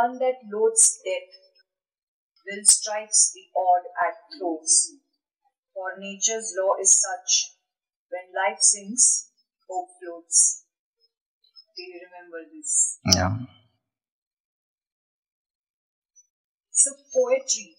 One 0.00 0.18
that 0.20 0.36
loads 0.50 0.98
death 1.04 1.30
will 2.46 2.64
strikes 2.64 3.32
the 3.34 3.44
odd 3.56 3.84
at 4.06 4.14
close. 4.32 4.92
For 5.74 5.98
nature's 5.98 6.54
law 6.58 6.74
is 6.80 6.92
such 7.00 7.52
when 8.10 8.32
life 8.34 8.60
sinks, 8.60 9.30
hope 9.68 9.88
floats. 10.00 10.64
Do 11.76 11.82
you 11.82 12.00
remember 12.06 12.50
this? 12.54 12.98
Yeah. 13.14 13.36
So, 16.72 16.90
poetry. 17.14 17.76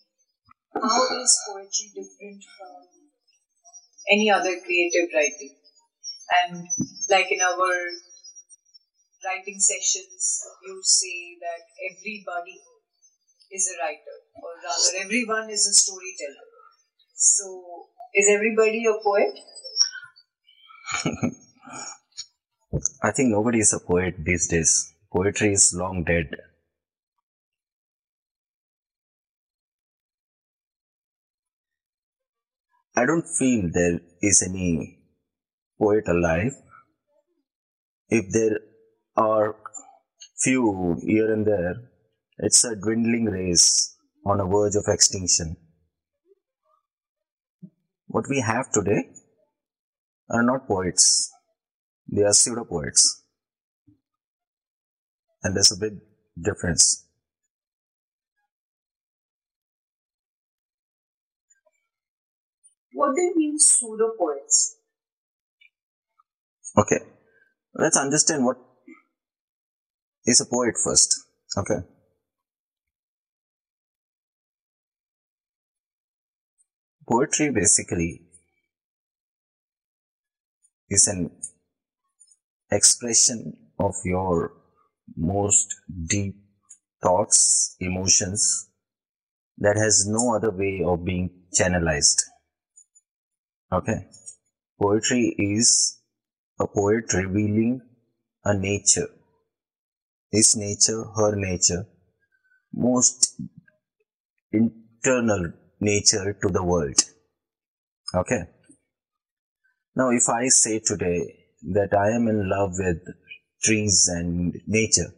How 0.76 1.22
is 1.22 1.40
poetry 1.48 1.88
different 1.96 2.44
from 2.58 2.88
any 4.12 4.30
other 4.30 4.60
creative 4.62 5.10
writing? 5.16 5.56
And 6.44 6.68
like 7.10 7.32
in 7.32 7.42
our 7.42 7.92
writing 9.26 9.60
sessions, 9.60 10.42
you 10.66 10.82
say 10.84 11.38
that 11.42 11.64
everybody 11.92 12.60
is 13.52 13.70
a 13.74 13.76
writer, 13.82 14.18
or 14.42 14.52
rather, 14.64 15.04
everyone 15.04 15.50
is 15.50 15.68
a 15.68 15.74
storyteller. 15.74 16.48
So, 17.14 17.88
is 18.14 18.30
everybody 18.30 18.86
a 18.86 18.94
poet? 19.04 19.34
I 23.04 23.12
think 23.12 23.30
nobody 23.30 23.60
is 23.60 23.74
a 23.74 23.80
poet 23.80 24.16
these 24.18 24.48
days. 24.48 24.94
Poetry 25.14 25.52
is 25.54 25.74
long 25.74 26.04
dead. 26.06 26.30
I 32.96 33.06
don't 33.06 33.26
feel 33.28 33.70
there 33.74 34.00
is 34.22 34.42
any 34.48 35.00
poet 35.80 36.08
alive. 36.08 36.54
If 38.10 38.32
there 38.32 38.60
are 39.22 39.56
few 40.44 40.98
here 41.06 41.32
and 41.32 41.46
there, 41.46 41.76
it's 42.40 42.64
a 42.64 42.76
dwindling 42.76 43.26
race 43.26 43.96
on 44.26 44.40
a 44.40 44.46
verge 44.46 44.76
of 44.76 44.86
extinction. 44.88 45.56
What 48.08 48.26
we 48.30 48.42
have 48.42 48.72
today 48.72 49.10
are 50.30 50.44
not 50.44 50.68
poets, 50.68 51.32
they 52.12 52.24
are 52.24 52.34
pseudo 52.34 52.66
poets. 52.66 53.24
And 55.44 55.56
there's 55.56 55.72
a 55.72 55.80
big 55.80 55.94
difference. 56.44 57.08
What 62.94 63.16
do 63.16 63.22
you 63.22 63.34
mean 63.36 63.58
pseudo 63.58 64.12
poets? 64.20 64.78
Okay, 66.78 67.00
let's 67.74 67.98
understand 67.98 68.46
what 68.46 68.58
is 70.26 70.42
a 70.42 70.46
poet 70.46 70.76
first. 70.84 71.20
Okay. 71.58 71.86
Poetry 77.10 77.52
basically 77.52 78.22
is 80.90 81.08
an 81.08 81.32
expression 82.72 83.58
of 83.80 83.96
your 84.06 84.54
most 85.18 85.74
deep 86.08 86.36
thoughts, 87.02 87.76
emotions 87.80 88.70
that 89.58 89.76
has 89.76 90.06
no 90.08 90.36
other 90.36 90.52
way 90.52 90.82
of 90.86 91.04
being 91.04 91.30
channelized. 91.60 92.18
Okay. 93.74 94.08
Poetry 94.82 95.36
is 95.38 96.00
a 96.60 96.68
poet 96.68 97.14
revealing 97.14 97.82
a 98.44 98.58
nature, 98.58 99.08
his 100.32 100.56
nature, 100.56 101.04
her 101.16 101.36
nature, 101.36 101.86
most 102.74 103.40
internal 104.52 105.52
nature 105.80 106.38
to 106.42 106.50
the 106.50 106.64
world. 106.64 107.00
Okay. 108.16 108.44
Now, 109.96 110.10
if 110.10 110.30
I 110.30 110.48
say 110.48 110.80
today 110.80 111.36
that 111.74 111.94
I 111.94 112.12
am 112.12 112.28
in 112.28 112.50
love 112.50 112.72
with 112.78 113.02
trees 113.64 114.10
and 114.12 114.56
nature, 114.68 115.14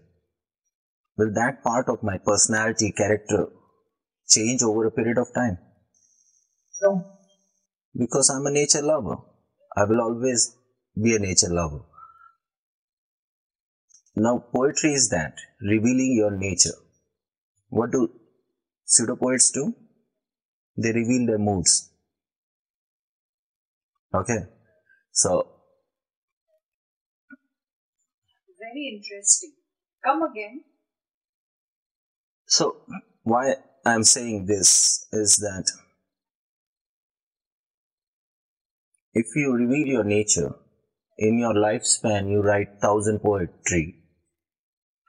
will 1.17 1.31
that 1.33 1.63
part 1.63 1.89
of 1.89 2.01
my 2.01 2.17
personality, 2.17 2.91
character 2.91 3.47
change 4.27 4.63
over 4.63 4.87
a 4.87 4.91
period 4.91 5.17
of 5.17 5.27
time? 5.33 5.57
No. 6.81 7.05
Because 7.95 8.29
I'm 8.29 8.47
a 8.47 8.51
nature 8.51 8.81
lover. 8.81 9.17
I 9.77 9.85
will 9.85 10.01
always 10.01 10.57
be 11.01 11.15
a 11.15 11.19
nature 11.19 11.49
lover. 11.49 11.81
Now, 14.15 14.39
poetry 14.53 14.93
is 14.93 15.09
that 15.09 15.35
revealing 15.61 16.13
your 16.17 16.31
nature. 16.31 16.77
What 17.69 17.91
do 17.91 18.09
pseudo 18.85 19.15
poets 19.15 19.51
do? 19.51 19.73
They 20.77 20.91
reveal 20.91 21.25
their 21.27 21.39
moods. 21.39 21.91
Okay, 24.13 24.39
so 25.11 25.47
Very 28.59 28.95
interesting. 28.95 29.53
Come 30.05 30.23
again. 30.23 30.63
so 32.47 32.77
why 33.23 33.55
I'm 33.85 34.03
saying 34.03 34.45
this 34.45 35.07
is 35.11 35.37
that 35.37 35.71
if 39.13 39.25
you 39.35 39.53
reveal 39.53 39.87
your 39.87 40.03
nature 40.03 40.55
in 41.17 41.39
your 41.39 41.53
lifespan, 41.53 42.29
you 42.29 42.41
write 42.41 42.79
thousand 42.81 43.19
poetry. 43.19 44.02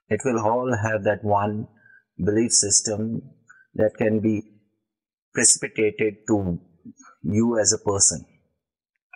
It 0.08 0.20
will 0.24 0.38
all 0.38 0.76
have 0.76 1.04
that 1.04 1.24
one 1.24 1.68
belief 2.22 2.52
system 2.52 3.22
that 3.74 3.96
can 3.96 4.20
be 4.20 4.42
precipitated 5.32 6.26
to 6.28 6.60
you 7.22 7.58
as 7.58 7.72
a 7.72 7.78
person 7.78 8.24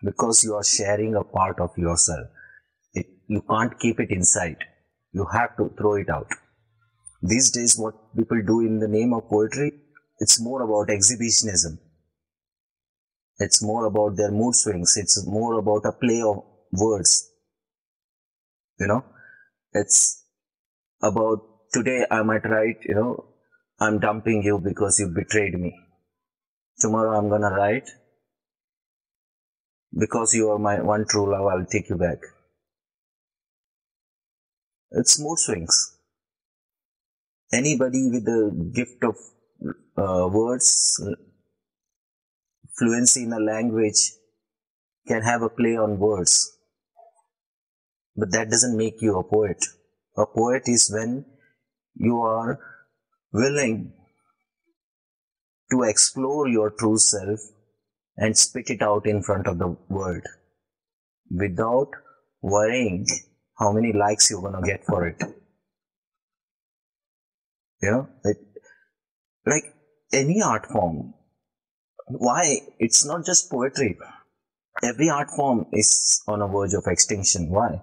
because 0.05 0.43
you 0.43 0.55
are 0.55 0.65
sharing 0.65 1.15
a 1.15 1.25
part 1.25 1.61
of 1.61 1.71
yourself. 1.77 2.27
It, 2.95 3.07
you 3.29 3.43
can't 3.49 3.79
keep 3.79 4.01
it 4.01 4.11
inside. 4.11 4.57
You 5.13 5.27
have 5.33 5.57
to 5.59 5.73
throw 5.79 5.95
it 5.95 6.09
out. 6.11 6.29
These 7.23 7.51
days, 7.51 7.77
what 7.79 7.95
people 8.17 8.41
do 8.47 8.61
in 8.61 8.79
the 8.79 8.89
name 8.89 9.13
of 9.13 9.29
poetry, 9.29 9.73
it's 10.19 10.41
more 10.41 10.63
about 10.63 10.93
exhibitionism. 10.93 11.79
It's 13.39 13.63
more 13.63 13.87
about 13.87 14.17
their 14.17 14.31
mood 14.31 14.55
swings. 14.55 14.97
It's 14.97 15.25
more 15.27 15.59
about 15.59 15.85
a 15.85 15.93
play 15.93 16.23
of 16.23 16.43
words. 16.73 17.31
You 18.81 18.87
know, 18.87 19.05
it's 19.73 20.18
about 21.03 21.41
today 21.73 22.05
I 22.11 22.23
might 22.23 22.45
write, 22.45 22.79
you 22.83 22.95
know, 22.95 23.25
I'm 23.81 23.99
dumping 24.01 24.43
you 24.43 24.61
because 24.63 24.99
you 24.99 25.13
betrayed 25.15 25.59
me. 25.59 25.75
Tomorrow 26.79 27.19
I'm 27.19 27.29
gonna 27.29 27.51
write, 27.51 27.89
because 29.97 30.35
you 30.35 30.51
are 30.51 30.59
my 30.59 30.81
one 30.81 31.07
true 31.09 31.31
love, 31.31 31.47
I'll 31.47 31.67
take 31.67 31.89
you 31.89 31.97
back. 31.97 32.19
It's 34.91 35.21
mood 35.21 35.39
swings. 35.39 35.97
Anybody 37.53 38.09
with 38.11 38.25
the 38.25 38.73
gift 38.75 39.03
of 39.05 39.17
uh, 39.97 40.29
words, 40.29 41.03
fluency 42.79 43.25
in 43.25 43.33
a 43.33 43.41
language, 43.41 44.13
can 45.07 45.23
have 45.23 45.43
a 45.43 45.49
play 45.49 45.77
on 45.77 45.99
words. 45.99 46.59
But 48.17 48.33
that 48.33 48.51
doesn't 48.51 48.77
make 48.77 49.01
you 49.01 49.19
a 49.19 49.25
poet. 49.25 49.65
A 50.19 50.27
poet 50.27 50.63
is 50.67 50.91
when 50.93 51.25
you 51.95 52.21
are 52.21 52.59
willing 53.33 53.93
to 55.71 55.83
explore 55.83 56.49
your 56.49 56.71
true 56.71 56.99
self 56.99 57.39
and 58.17 58.37
spit 58.37 58.71
it 58.71 58.83
out 58.83 59.07
in 59.07 59.23
front 59.23 59.47
of 59.47 59.59
the 59.59 59.77
world 59.89 60.25
without 61.31 61.91
worrying 62.43 63.07
how 63.59 63.71
many 63.73 63.93
likes 63.93 64.29
you're 64.29 64.43
gonna 64.43 64.67
get 64.67 64.85
for 64.85 65.07
it. 65.07 65.23
You 67.81 67.91
know, 67.93 68.09
it, 68.25 68.39
like 69.47 69.73
any 70.13 70.43
art 70.43 70.67
form. 70.67 71.15
Why? 72.09 72.59
It's 72.81 73.05
not 73.05 73.25
just 73.25 73.51
poetry. 73.53 73.97
Every 74.83 75.11
art 75.11 75.29
form 75.37 75.67
is 75.73 76.23
on 76.27 76.43
a 76.43 76.49
verge 76.49 76.75
of 76.75 76.85
extinction. 76.89 77.51
Why? 77.51 77.81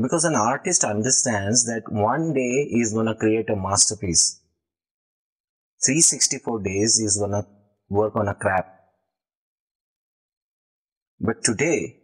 Because 0.00 0.24
an 0.24 0.34
artist 0.34 0.84
understands 0.84 1.64
that 1.66 1.90
one 1.90 2.32
day 2.32 2.68
he's 2.70 2.92
gonna 2.92 3.14
create 3.14 3.50
a 3.50 3.56
masterpiece. 3.56 4.40
364 5.84 6.60
days 6.60 6.98
he's 6.98 7.18
gonna 7.18 7.46
work 7.88 8.14
on 8.16 8.28
a 8.28 8.34
crap. 8.34 8.66
But 11.18 11.42
today, 11.42 12.00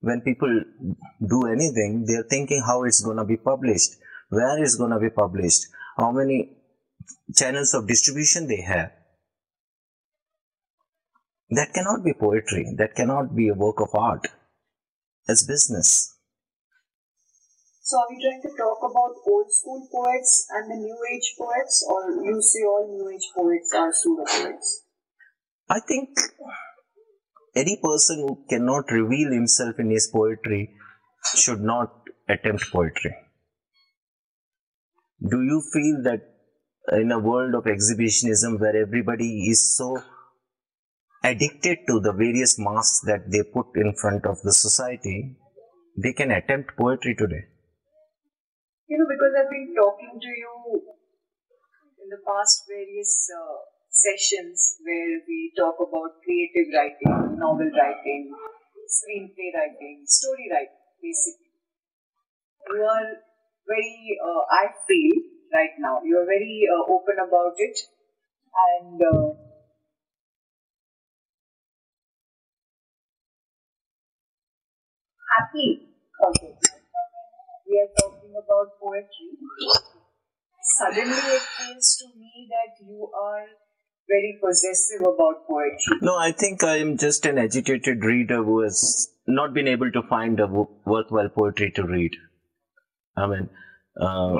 when 0.00 0.22
people 0.22 0.62
do 1.26 1.46
anything, 1.46 2.04
they're 2.06 2.24
thinking 2.28 2.62
how 2.66 2.84
it's 2.84 3.04
gonna 3.04 3.24
be 3.24 3.36
published, 3.36 3.96
where 4.28 4.62
it's 4.62 4.74
gonna 4.74 4.98
be 4.98 5.10
published, 5.10 5.66
how 5.96 6.10
many 6.10 6.56
channels 7.36 7.74
of 7.74 7.86
distribution 7.86 8.48
they 8.48 8.62
have. 8.62 8.92
That 11.50 11.72
cannot 11.74 12.04
be 12.04 12.12
poetry. 12.12 12.74
That 12.76 12.94
cannot 12.96 13.36
be 13.36 13.48
a 13.48 13.54
work 13.54 13.80
of 13.80 13.94
art. 13.94 14.26
It's 15.28 15.44
business. 15.44 16.13
So 17.86 17.98
are 17.98 18.06
we 18.08 18.16
trying 18.16 18.40
to 18.40 18.48
talk 18.56 18.78
about 18.80 19.12
old 19.28 19.52
school 19.52 19.86
poets 19.92 20.46
and 20.50 20.70
the 20.70 20.76
new 20.76 20.98
age 21.12 21.34
poets, 21.38 21.86
or 21.86 22.24
you 22.24 22.40
say 22.40 22.62
all 22.64 22.88
new 22.88 23.10
age 23.14 23.28
poets 23.36 23.74
are 23.76 23.92
pseudo 23.92 24.24
poets? 24.24 24.84
I 25.68 25.80
think 25.80 26.08
any 27.54 27.78
person 27.82 28.20
who 28.20 28.42
cannot 28.48 28.90
reveal 28.90 29.30
himself 29.30 29.78
in 29.78 29.90
his 29.90 30.08
poetry 30.10 30.70
should 31.34 31.60
not 31.60 31.92
attempt 32.26 32.72
poetry. 32.72 33.14
Do 35.20 35.42
you 35.42 35.62
feel 35.70 36.02
that 36.04 36.22
in 36.98 37.12
a 37.12 37.18
world 37.18 37.54
of 37.54 37.66
exhibitionism 37.66 38.60
where 38.60 38.76
everybody 38.80 39.50
is 39.50 39.76
so 39.76 40.02
addicted 41.22 41.80
to 41.88 42.00
the 42.00 42.14
various 42.14 42.58
masks 42.58 43.02
that 43.04 43.30
they 43.30 43.42
put 43.42 43.66
in 43.76 43.94
front 44.00 44.24
of 44.24 44.40
the 44.40 44.54
society, 44.54 45.36
they 46.02 46.14
can 46.14 46.30
attempt 46.30 46.78
poetry 46.78 47.14
today? 47.14 47.44
You 48.88 48.96
know, 48.96 49.04
because 49.06 49.34
I've 49.36 49.50
been 49.50 49.74
talking 49.74 50.18
to 50.18 50.26
you 50.28 50.94
in 52.02 52.08
the 52.10 52.20
past 52.26 52.64
various 52.68 53.28
uh, 53.34 53.58
sessions 53.90 54.78
where 54.84 55.18
we 55.26 55.52
talk 55.58 55.76
about 55.80 56.22
creative 56.22 56.68
writing, 56.74 57.38
novel 57.38 57.70
writing, 57.74 58.30
screenplay 58.86 59.50
writing, 59.54 60.04
story 60.06 60.46
writing, 60.52 60.84
basically. 61.02 61.50
You 62.68 62.82
are 62.82 63.22
very, 63.66 64.18
uh, 64.22 64.40
I 64.50 64.66
feel 64.88 65.22
right 65.54 65.70
now, 65.78 66.02
you 66.04 66.18
are 66.18 66.26
very 66.26 66.66
uh, 66.68 66.92
open 66.92 67.16
about 67.26 67.54
it 67.58 67.78
and 68.80 69.00
uh, 69.02 69.34
happy 75.30 75.88
also. 76.22 76.56
We 77.66 77.80
are 77.80 77.88
talking 77.98 78.13
about 78.34 78.78
poetry. 78.80 79.30
Suddenly 80.78 81.36
it 81.36 81.42
feels 81.42 81.96
to 82.00 82.18
me 82.18 82.48
that 82.50 82.84
you 82.84 83.08
are 83.22 83.46
very 84.08 84.38
possessive 84.42 85.00
about 85.00 85.46
poetry. 85.48 85.98
No, 86.02 86.16
I 86.16 86.32
think 86.32 86.62
I 86.62 86.76
am 86.76 86.96
just 86.98 87.26
an 87.26 87.38
agitated 87.38 88.04
reader 88.04 88.42
who 88.42 88.62
has 88.62 89.08
not 89.26 89.54
been 89.54 89.68
able 89.68 89.90
to 89.92 90.02
find 90.02 90.40
a 90.40 90.46
worthwhile 90.46 91.28
poetry 91.28 91.72
to 91.76 91.84
read. 91.84 92.12
I 93.16 93.26
mean, 93.26 93.48
uh, 94.00 94.36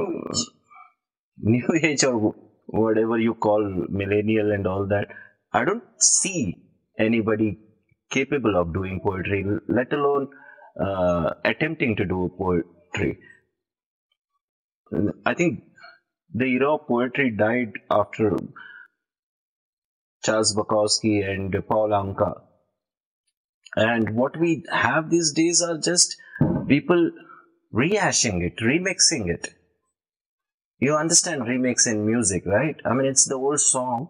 new 1.38 1.68
age 1.82 2.04
or 2.04 2.34
whatever 2.66 3.18
you 3.18 3.34
call 3.34 3.86
millennial 3.88 4.52
and 4.52 4.66
all 4.66 4.86
that. 4.88 5.08
I 5.52 5.64
don't 5.64 5.84
see 5.98 6.56
anybody 6.98 7.58
capable 8.10 8.56
of 8.56 8.74
doing 8.74 9.00
poetry, 9.04 9.44
let 9.68 9.92
alone 9.92 10.28
uh, 10.84 11.30
attempting 11.44 11.96
to 11.96 12.04
do 12.04 12.30
poetry. 12.38 13.18
I 15.26 15.34
think 15.34 15.64
the 16.32 16.46
era 16.46 16.74
of 16.74 16.86
poetry 16.86 17.30
died 17.30 17.72
after 17.90 18.36
Charles 20.24 20.54
Bukowski 20.56 21.28
and 21.28 21.54
Paul 21.68 21.90
Anka. 21.90 22.40
And 23.76 24.14
what 24.14 24.38
we 24.38 24.64
have 24.70 25.10
these 25.10 25.32
days 25.32 25.62
are 25.62 25.78
just 25.78 26.16
people 26.68 27.10
rehashing 27.72 28.42
it, 28.42 28.58
remixing 28.58 29.28
it. 29.28 29.54
You 30.78 30.96
understand 30.96 31.42
remix 31.42 31.86
in 31.86 32.06
music, 32.06 32.44
right? 32.46 32.76
I 32.84 32.94
mean, 32.94 33.06
it's 33.06 33.26
the 33.26 33.36
old 33.36 33.60
song, 33.60 34.08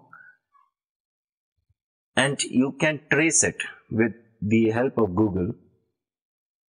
and 2.17 2.43
you 2.43 2.73
can 2.79 3.01
trace 3.11 3.43
it 3.43 3.57
with 3.91 4.13
the 4.41 4.71
help 4.71 4.99
of 4.99 5.15
Google. 5.15 5.53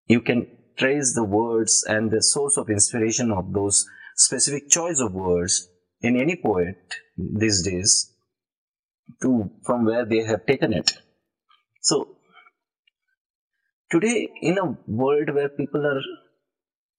You 0.08 0.22
can 0.22 0.48
trace 0.78 1.14
the 1.16 1.24
words 1.24 1.84
and 1.88 2.12
the 2.12 2.22
source 2.22 2.58
of 2.58 2.70
inspiration 2.70 3.32
of 3.32 3.54
those 3.54 3.86
specific 4.16 4.70
choice 4.70 5.00
of 5.00 5.14
words 5.14 5.70
in 6.02 6.20
any 6.20 6.36
poet 6.36 6.78
these 7.18 7.62
days 7.64 8.12
to 9.22 9.52
from 9.66 9.86
where 9.86 10.06
they 10.06 10.24
have 10.24 10.46
taken 10.46 10.74
it. 10.74 10.94
So 11.82 12.18
today 13.92 14.30
in 14.42 14.58
a 14.58 14.78
world 14.88 15.34
where 15.34 15.50
people 15.50 15.86
are 15.86 16.02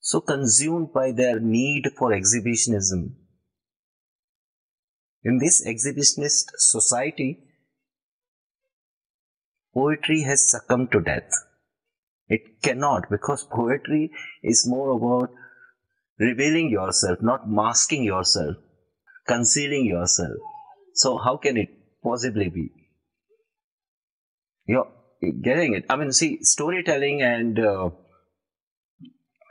so 0.01 0.21
consumed 0.21 0.93
by 0.93 1.11
their 1.11 1.41
need 1.41 1.91
for 1.99 2.13
exhibitionism, 2.13 3.17
in 5.25 5.39
this 5.39 5.67
exhibitionist 5.67 6.53
society, 6.57 7.43
poetry 9.75 10.23
has 10.23 10.49
succumbed 10.49 10.93
to 10.93 11.01
death. 11.01 11.33
It 12.29 12.63
cannot 12.63 13.11
because 13.11 13.45
poetry 13.51 14.13
is 14.45 14.67
more 14.69 14.91
about 14.91 15.31
revealing 16.19 16.71
yourself, 16.71 17.19
not 17.21 17.49
masking 17.49 18.03
yourself, 18.03 18.57
concealing 19.27 19.87
yourself. 19.87 20.37
So 20.95 21.19
how 21.19 21.37
can 21.37 21.57
it 21.57 21.69
possibly 22.03 22.49
be? 22.49 22.71
You're 24.67 24.89
getting 25.43 25.75
it. 25.75 25.85
I 25.91 25.97
mean, 25.97 26.13
see, 26.13 26.39
storytelling 26.43 27.23
and 27.23 27.59
uh, 27.59 27.91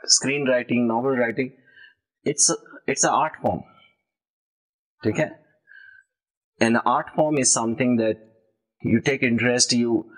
screenwriting, 0.06 0.86
novel 0.86 1.16
writing, 1.16 1.52
it's 2.24 2.50
a, 2.50 2.56
it's 2.86 3.04
an 3.04 3.10
art 3.10 3.32
form. 3.40 3.62
Okay? 5.04 5.30
An 6.60 6.76
art 6.76 7.06
form 7.14 7.38
is 7.38 7.52
something 7.52 7.96
that 7.96 8.16
you 8.82 9.00
take 9.00 9.22
interest, 9.22 9.72
you 9.72 10.10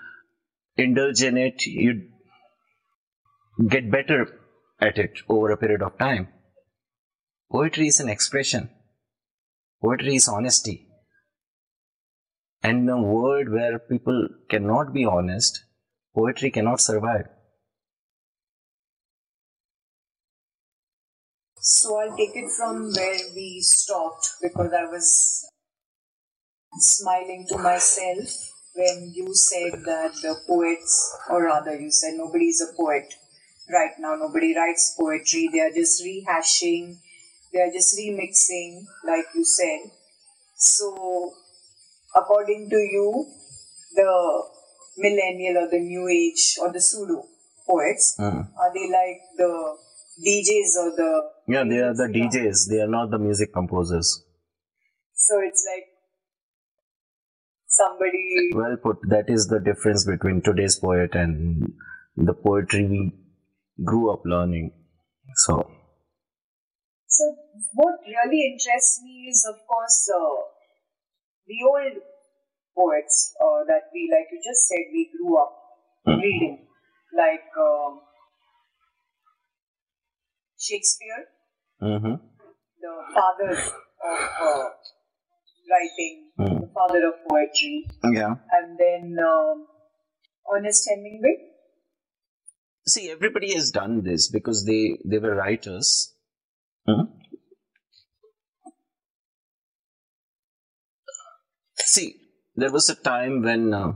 indulge 0.77 1.21
in 1.21 1.37
it, 1.37 1.65
you 1.65 2.09
get 3.67 3.91
better 3.91 4.39
at 4.79 4.97
it 4.97 5.19
over 5.27 5.51
a 5.51 5.57
period 5.57 5.81
of 5.81 5.97
time. 5.97 6.29
Poetry 7.51 7.87
is 7.87 7.99
an 7.99 8.09
expression. 8.09 8.69
Poetry 9.81 10.15
is 10.15 10.27
honesty. 10.27 10.87
And 12.61 12.79
in 12.81 12.89
a 12.89 13.01
world 13.01 13.49
where 13.49 13.79
people 13.79 14.27
cannot 14.49 14.93
be 14.93 15.03
honest, 15.03 15.63
poetry 16.13 16.51
cannot 16.51 16.79
survive. 16.79 17.25
So 21.59 21.99
I'll 21.99 22.15
take 22.15 22.35
it 22.35 22.51
from 22.55 22.91
where 22.93 23.19
we 23.35 23.61
stopped 23.61 24.29
because 24.43 24.71
I 24.71 24.83
was 24.85 25.49
smiling 26.77 27.47
to 27.49 27.57
myself 27.57 28.29
when 28.75 29.11
you 29.15 29.33
said 29.33 29.71
that 29.85 30.11
the 30.21 30.35
poets, 30.47 31.17
or 31.29 31.45
rather, 31.45 31.79
you 31.79 31.89
said 31.89 32.13
nobody 32.15 32.45
is 32.45 32.61
a 32.61 32.77
poet 32.77 33.11
right 33.73 33.93
now, 33.97 34.15
nobody 34.15 34.55
writes 34.55 34.95
poetry, 34.99 35.49
they 35.51 35.61
are 35.61 35.71
just 35.71 36.03
rehashing 36.03 36.97
they 37.53 37.59
are 37.59 37.71
just 37.71 37.97
remixing, 37.97 38.83
like 39.05 39.25
you 39.35 39.43
said. 39.45 39.91
So, 40.55 41.33
according 42.15 42.69
to 42.69 42.75
you, 42.77 43.25
the 43.95 44.43
millennial 44.97 45.63
or 45.63 45.69
the 45.69 45.79
new 45.79 46.07
age 46.07 46.57
or 46.61 46.71
the 46.71 46.81
pseudo 46.81 47.23
poets, 47.67 48.15
Mm. 48.19 48.47
are 48.57 48.73
they 48.73 48.87
like 48.91 49.21
the 49.37 49.51
DJs 50.25 50.71
or 50.83 50.89
the. 50.95 51.21
Yeah, 51.47 51.63
they 51.63 51.79
are 51.79 51.93
the 51.93 52.07
DJs, 52.13 52.69
they 52.69 52.81
are 52.81 52.87
not 52.87 53.09
the 53.09 53.19
music 53.19 53.53
composers. 53.53 54.23
So 55.13 55.39
it's 55.41 55.65
like 55.71 55.85
somebody. 57.67 58.51
Well 58.53 58.77
put, 58.83 58.97
that 59.09 59.29
is 59.29 59.47
the 59.47 59.59
difference 59.59 60.05
between 60.05 60.41
today's 60.41 60.77
poet 60.79 61.15
and 61.15 61.71
the 62.17 62.33
poetry 62.33 62.85
we 62.85 63.13
grew 63.83 64.11
up 64.11 64.21
learning. 64.25 64.71
So, 65.35 65.69
So 67.09 67.35
what 67.73 67.95
really 68.07 68.41
interests 68.53 69.01
me 69.03 69.27
is, 69.29 69.45
of 69.49 69.57
course, 69.67 70.09
uh, 70.15 70.43
the 71.47 71.57
old 71.67 72.03
poets 72.75 73.35
uh, 73.41 73.63
that 73.67 73.89
we, 73.93 74.09
like 74.11 74.27
you 74.31 74.39
just 74.43 74.67
said, 74.67 74.85
we 74.93 75.09
grew 75.17 75.37
up 75.41 75.55
Mm. 76.07 76.21
reading, 76.21 76.67
like 77.17 77.43
um, 77.59 77.99
Shakespeare, 80.59 81.25
hmm 81.79 82.15
the 82.81 82.93
father 83.13 83.51
of 83.51 84.19
uh, 84.41 84.69
writing, 85.69 86.31
Mm. 86.39 86.61
the 86.61 86.67
father 86.73 87.07
of 87.07 87.15
poetry, 87.29 87.87
yeah. 88.03 88.35
and 88.51 88.77
then 88.79 89.17
um, 89.25 89.67
Ernest 90.53 90.89
Hemingway. 90.89 91.35
See, 92.87 93.09
everybody 93.09 93.53
has 93.53 93.71
done 93.71 94.03
this 94.03 94.29
because 94.29 94.65
they, 94.65 94.97
they 95.05 95.19
were 95.19 95.35
writers. 95.35 96.13
Hmm? 96.89 97.01
See, 101.75 102.15
there 102.55 102.71
was 102.71 102.89
a 102.89 102.95
time 102.95 103.43
when, 103.43 103.73
uh, 103.73 103.93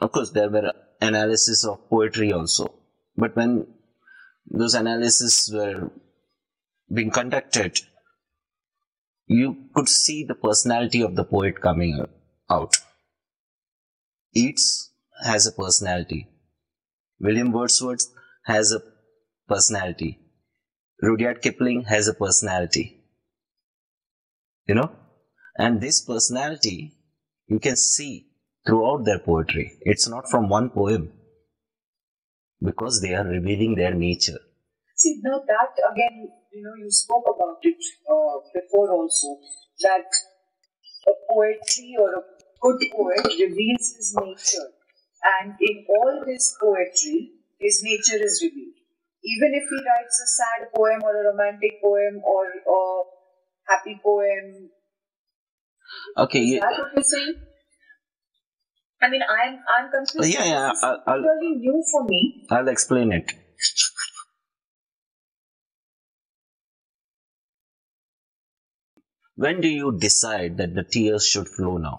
of 0.00 0.12
course, 0.12 0.30
there 0.32 0.50
were 0.50 0.72
analysis 1.00 1.64
of 1.64 1.88
poetry 1.88 2.32
also, 2.32 2.74
but 3.16 3.34
when 3.34 3.66
those 4.46 4.74
analyses 4.74 5.50
were 5.52 5.90
being 6.92 7.10
conducted, 7.10 7.80
you 9.26 9.68
could 9.74 9.88
see 9.88 10.24
the 10.24 10.34
personality 10.34 11.00
of 11.00 11.16
the 11.16 11.24
poet 11.24 11.60
coming 11.60 12.04
out. 12.50 12.76
Yeats 14.32 14.92
has 15.24 15.46
a 15.46 15.52
personality. 15.52 16.28
William 17.18 17.52
Wordsworth 17.52 18.06
has 18.44 18.72
a 18.72 18.91
personality. 19.52 20.18
Rudyard 21.02 21.42
Kipling 21.42 21.84
has 21.84 22.08
a 22.08 22.14
personality. 22.14 22.84
You 24.66 24.76
know? 24.76 24.90
And 25.56 25.80
this 25.80 26.00
personality 26.00 26.96
you 27.46 27.58
can 27.58 27.76
see 27.76 28.28
throughout 28.66 29.04
their 29.04 29.18
poetry. 29.18 29.72
It's 29.82 30.08
not 30.08 30.30
from 30.30 30.48
one 30.48 30.70
poem 30.70 31.12
because 32.64 33.00
they 33.02 33.14
are 33.14 33.26
revealing 33.26 33.74
their 33.74 33.94
nature. 33.94 34.38
See, 34.96 35.20
now 35.22 35.40
that 35.46 35.72
again, 35.92 36.28
you 36.52 36.62
know, 36.62 36.74
you 36.78 36.90
spoke 36.90 37.24
about 37.34 37.58
it 37.62 37.82
uh, 38.08 38.38
before 38.54 38.90
also 38.92 39.36
that 39.80 40.06
a 41.08 41.14
poetry 41.28 41.96
or 41.98 42.10
a 42.14 42.22
good 42.60 42.80
poet 42.92 43.26
reveals 43.26 43.96
his 43.96 44.14
nature, 44.20 44.68
and 45.34 45.54
in 45.60 45.84
all 45.88 46.24
his 46.26 46.56
poetry, 46.60 47.32
his 47.58 47.82
nature 47.82 48.22
is 48.24 48.40
revealed. 48.44 48.81
Even 49.24 49.54
if 49.54 49.62
he 49.70 49.78
writes 49.86 50.16
a 50.18 50.26
sad 50.26 50.68
poem 50.74 51.00
or 51.02 51.14
a 51.14 51.24
romantic 51.30 51.80
poem 51.82 52.20
or 52.24 52.44
a 52.46 52.80
happy 53.70 54.00
poem. 54.02 54.70
Okay, 56.16 56.40
is 56.40 56.54
yeah. 56.54 56.60
that 56.60 56.78
what 56.78 56.90
you're 56.94 57.04
saying? 57.04 57.34
I 59.00 59.08
mean, 59.10 59.22
I'm 59.22 59.58
I'm 59.68 59.90
confused. 59.90 60.32
Yeah, 60.32 60.44
yeah, 60.44 60.68
This 60.70 60.82
I'll- 60.82 61.02
I'll- 61.06 61.20
really 61.22 61.56
new 61.58 61.82
for 61.90 62.04
me. 62.04 62.46
I'll 62.50 62.68
explain 62.68 63.12
it. 63.12 63.32
When 69.34 69.60
do 69.60 69.68
you 69.68 69.98
decide 69.98 70.58
that 70.58 70.74
the 70.74 70.84
tears 70.84 71.26
should 71.26 71.48
flow 71.48 71.78
now? 71.78 71.98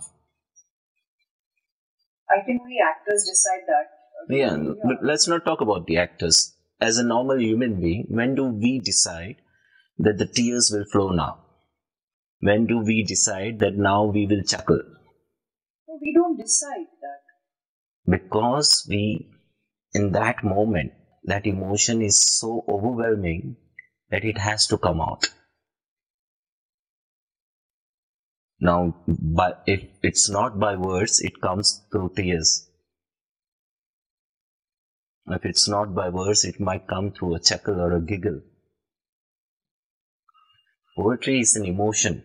I 2.30 2.42
think 2.46 2.63
we 2.63 2.82
actors 2.82 3.25
decide 3.30 3.63
that. 3.68 4.36
Yeah, 4.36 4.58
but 4.84 5.03
let's 5.03 5.27
not 5.27 5.44
talk 5.44 5.60
about 5.62 5.86
the 5.88 5.98
actors. 5.98 6.53
As 6.84 6.98
a 6.98 7.04
normal 7.04 7.40
human 7.40 7.80
being, 7.80 8.08
when 8.10 8.36
do 8.36 8.44
we 8.44 8.80
decide 8.80 9.38
that 10.00 10.18
the 10.18 10.25
tears 10.25 10.70
will 10.74 10.84
flow 10.92 11.12
now? 11.12 11.40
When 12.42 12.66
do 12.68 12.80
we 12.80 13.04
decide 13.04 13.60
that 13.60 13.78
now 13.78 14.04
we 14.04 14.25
will 14.25 14.44
chuckle? 14.44 14.82
No, 15.88 15.98
we 16.02 16.13
don't 16.13 16.36
decide 16.38 16.88
that. 17.04 18.12
Because 18.18 18.86
we, 18.90 19.32
in 19.94 20.12
that 20.12 20.44
moment, 20.44 20.92
that 21.24 21.48
emotion 21.48 22.02
is 22.02 22.20
so 22.20 22.66
overwhelming 22.68 23.56
that 24.10 24.25
it 24.25 24.38
has 24.38 24.68
to 24.68 24.78
come 24.78 25.00
out. 25.00 25.28
Now, 28.60 28.94
but 29.08 29.63
if 29.66 29.86
it's 30.02 30.30
not 30.30 30.60
by 30.60 30.75
words, 30.75 31.22
it 31.22 31.40
comes 31.40 31.82
through 31.94 32.12
tears. 32.18 32.70
If 35.27 35.46
it's 35.46 35.68
not 35.70 35.96
by 35.96 36.10
words, 36.10 36.44
it 36.44 36.60
might 36.60 36.88
come 36.88 37.12
through 37.12 37.36
a 37.36 37.39
chuckle 37.39 37.80
or 37.80 37.96
a 37.96 38.01
giggle. 38.01 38.42
Poetry 40.98 41.39
is 41.39 41.56
an 41.56 41.65
emotion. 41.65 42.24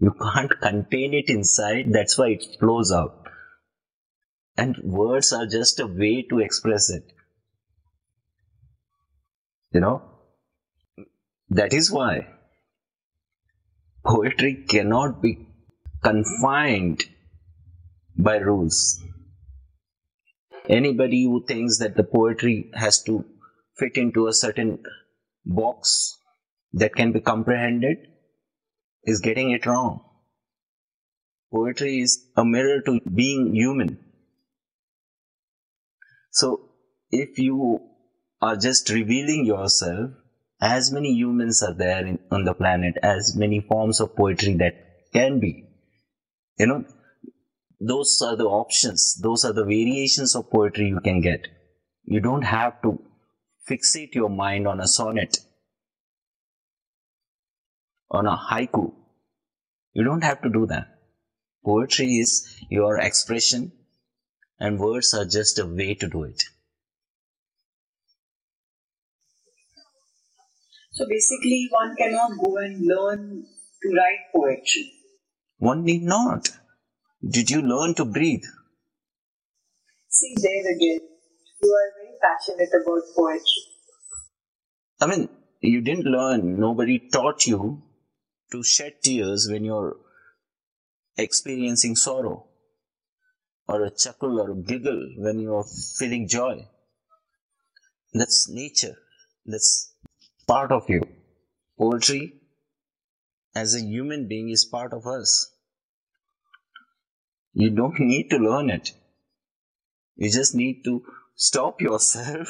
You 0.00 0.14
can't 0.20 0.50
contain 0.60 1.14
it 1.14 1.30
inside, 1.30 1.92
that's 1.92 2.18
why 2.18 2.30
it 2.30 2.44
flows 2.58 2.92
out. 2.92 3.28
And 4.56 4.76
words 4.84 5.32
are 5.32 5.46
just 5.46 5.80
a 5.80 5.86
way 5.86 6.22
to 6.30 6.40
express 6.40 6.90
it. 6.90 7.12
You 9.72 9.80
know? 9.80 10.02
That 11.50 11.72
is 11.72 11.90
why 11.90 12.28
poetry 14.04 14.64
cannot 14.68 15.22
be 15.22 15.46
confined 16.02 17.04
by 18.16 18.36
rules. 18.36 19.02
Anybody 20.68 21.24
who 21.24 21.44
thinks 21.44 21.78
that 21.78 21.96
the 21.96 22.04
poetry 22.04 22.70
has 22.74 23.02
to 23.04 23.24
fit 23.76 23.96
into 23.96 24.26
a 24.26 24.32
certain 24.32 24.82
box 25.44 26.16
that 26.72 26.94
can 26.94 27.12
be 27.12 27.20
comprehended 27.20 27.98
is 29.04 29.20
getting 29.20 29.50
it 29.50 29.66
wrong. 29.66 30.00
Poetry 31.52 32.00
is 32.00 32.26
a 32.36 32.44
mirror 32.44 32.80
to 32.80 33.00
being 33.00 33.54
human. 33.54 33.98
So, 36.30 36.70
if 37.10 37.38
you 37.38 37.80
are 38.40 38.56
just 38.56 38.90
revealing 38.90 39.44
yourself, 39.44 40.10
as 40.60 40.90
many 40.90 41.12
humans 41.12 41.62
are 41.62 41.74
there 41.74 42.04
in, 42.04 42.18
on 42.30 42.44
the 42.44 42.54
planet, 42.54 42.94
as 43.02 43.36
many 43.36 43.60
forms 43.60 44.00
of 44.00 44.16
poetry 44.16 44.54
that 44.54 44.74
can 45.12 45.38
be. 45.38 45.68
You 46.58 46.66
know, 46.66 46.84
those 47.86 48.20
are 48.22 48.36
the 48.36 48.44
options, 48.44 49.20
those 49.20 49.44
are 49.44 49.52
the 49.52 49.64
variations 49.64 50.34
of 50.34 50.50
poetry 50.50 50.86
you 50.86 51.00
can 51.00 51.20
get. 51.20 51.48
You 52.04 52.20
don't 52.20 52.42
have 52.42 52.80
to 52.82 52.98
fixate 53.68 54.14
your 54.14 54.30
mind 54.30 54.66
on 54.66 54.80
a 54.80 54.86
sonnet, 54.86 55.38
on 58.10 58.26
a 58.26 58.36
haiku. 58.36 58.92
You 59.92 60.04
don't 60.04 60.24
have 60.24 60.42
to 60.42 60.50
do 60.50 60.66
that. 60.66 60.88
Poetry 61.64 62.06
is 62.06 62.56
your 62.70 62.98
expression, 62.98 63.72
and 64.58 64.78
words 64.78 65.14
are 65.14 65.24
just 65.24 65.58
a 65.58 65.66
way 65.66 65.94
to 65.94 66.08
do 66.08 66.24
it. 66.24 66.42
So 70.92 71.06
basically, 71.08 71.68
one 71.70 71.96
cannot 71.96 72.32
go 72.42 72.56
and 72.58 72.86
learn 72.86 73.44
to 73.82 73.88
write 73.96 74.32
poetry. 74.34 74.92
One 75.58 75.84
need 75.84 76.02
not. 76.02 76.48
Did 77.30 77.48
you 77.48 77.62
learn 77.62 77.94
to 77.94 78.04
breathe? 78.04 78.44
See, 80.08 80.34
there 80.42 80.74
again, 80.76 81.00
you 81.62 81.70
are 81.72 81.92
very 81.96 82.16
passionate 82.20 82.68
about 82.82 83.02
poetry. 83.16 83.62
I 85.00 85.06
mean, 85.06 85.28
you 85.60 85.80
didn't 85.80 86.04
learn, 86.04 86.60
nobody 86.60 87.08
taught 87.10 87.46
you 87.46 87.82
to 88.52 88.62
shed 88.62 88.94
tears 89.02 89.48
when 89.50 89.64
you're 89.64 89.96
experiencing 91.16 91.96
sorrow, 91.96 92.46
or 93.68 93.84
a 93.84 93.90
chuckle 93.90 94.40
or 94.40 94.50
a 94.50 94.56
giggle 94.56 95.14
when 95.16 95.38
you're 95.38 95.64
feeling 95.98 96.28
joy. 96.28 96.66
That's 98.12 98.50
nature, 98.50 98.96
that's 99.46 99.94
part 100.46 100.72
of 100.72 100.90
you. 100.90 101.02
Poetry, 101.78 102.34
as 103.54 103.74
a 103.74 103.80
human 103.80 104.28
being, 104.28 104.50
is 104.50 104.64
part 104.64 104.92
of 104.92 105.06
us. 105.06 105.53
You 107.54 107.70
don't 107.70 107.98
need 108.00 108.30
to 108.30 108.36
learn 108.36 108.68
it. 108.68 108.90
You 110.16 110.30
just 110.30 110.54
need 110.54 110.82
to 110.84 111.02
stop 111.36 111.80
yourself 111.80 112.48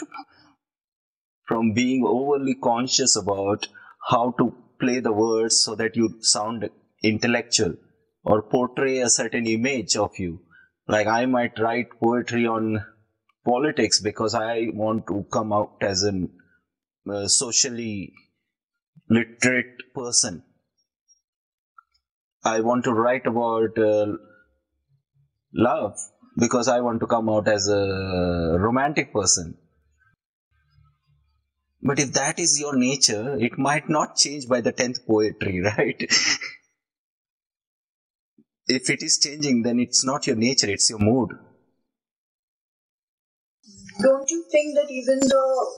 from 1.46 1.74
being 1.74 2.04
overly 2.06 2.54
conscious 2.54 3.16
about 3.16 3.68
how 4.10 4.34
to 4.38 4.54
play 4.80 5.00
the 5.00 5.12
words 5.12 5.62
so 5.62 5.74
that 5.74 5.94
you 5.94 6.16
sound 6.20 6.68
intellectual 7.02 7.74
or 8.24 8.42
portray 8.42 8.98
a 8.98 9.10
certain 9.10 9.46
image 9.46 9.96
of 9.96 10.18
you. 10.18 10.40
Like 10.88 11.06
I 11.06 11.26
might 11.26 11.58
write 11.58 11.88
poetry 12.02 12.46
on 12.46 12.84
politics 13.44 14.00
because 14.00 14.34
I 14.34 14.68
want 14.72 15.06
to 15.08 15.26
come 15.30 15.52
out 15.52 15.76
as 15.82 16.02
a 16.04 16.28
uh, 17.10 17.28
socially 17.28 18.12
literate 19.08 19.76
person. 19.94 20.42
I 22.42 22.60
want 22.60 22.84
to 22.84 22.92
write 22.92 23.26
about 23.26 23.78
uh, 23.78 24.16
love 25.54 25.98
because 26.36 26.68
I 26.68 26.80
want 26.80 27.00
to 27.00 27.06
come 27.06 27.28
out 27.28 27.48
as 27.48 27.68
a 27.68 28.56
romantic 28.58 29.12
person. 29.12 29.56
But 31.82 31.98
if 31.98 32.12
that 32.14 32.38
is 32.38 32.58
your 32.58 32.76
nature, 32.76 33.36
it 33.38 33.58
might 33.58 33.88
not 33.88 34.16
change 34.16 34.48
by 34.48 34.62
the 34.62 34.72
10th 34.72 35.06
poetry, 35.06 35.60
right? 35.78 36.02
if 38.66 38.88
it 38.88 39.02
is 39.02 39.18
changing, 39.18 39.62
then 39.62 39.78
it's 39.78 40.04
not 40.04 40.26
your 40.26 40.36
nature, 40.36 40.68
it's 40.68 40.88
your 40.88 40.98
mood. 40.98 41.30
Don't 44.02 44.30
you 44.30 44.44
think 44.50 44.74
that 44.74 44.90
even 44.90 45.20
the 45.20 45.76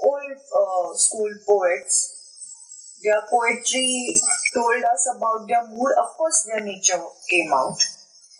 old 0.00 0.32
uh, 0.32 0.94
school 0.94 1.32
poets, 1.48 2.98
their 3.02 3.22
poetry 3.28 4.14
told 4.54 4.84
us 4.84 5.08
about 5.16 5.48
their 5.48 5.66
mood? 5.66 5.92
Of 5.98 6.10
course, 6.16 6.46
their 6.46 6.60
nature 6.64 7.02
came 7.30 7.52
out. 7.52 7.78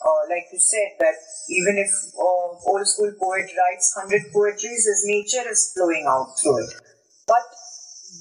Uh, 0.05 0.23
like 0.29 0.47
you 0.53 0.59
said, 0.59 0.99
that 0.99 1.15
even 1.49 1.79
if 1.79 1.91
uh, 2.19 2.71
old 2.71 2.87
school 2.87 3.13
poet 3.21 3.47
writes 3.57 3.93
100 3.97 4.33
poetries, 4.33 4.85
his 4.85 5.03
nature 5.05 5.49
is 5.49 5.73
flowing 5.75 6.07
out 6.09 6.35
through 6.41 6.65
it. 6.65 6.75
But 7.27 7.43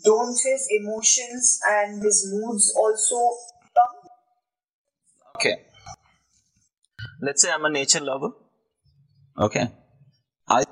don't 0.06 0.38
his 0.44 0.68
emotions 0.80 1.60
and 1.68 2.04
his 2.04 2.28
moods 2.32 2.74
also 2.78 3.18
come? 3.76 3.96
Okay. 5.38 5.56
Let's 7.22 7.42
say 7.42 7.52
I'm 7.52 7.66
a 7.66 7.70
nature 7.70 8.00
lover. 8.00 8.30
Okay. 9.38 9.72
I 10.48 10.64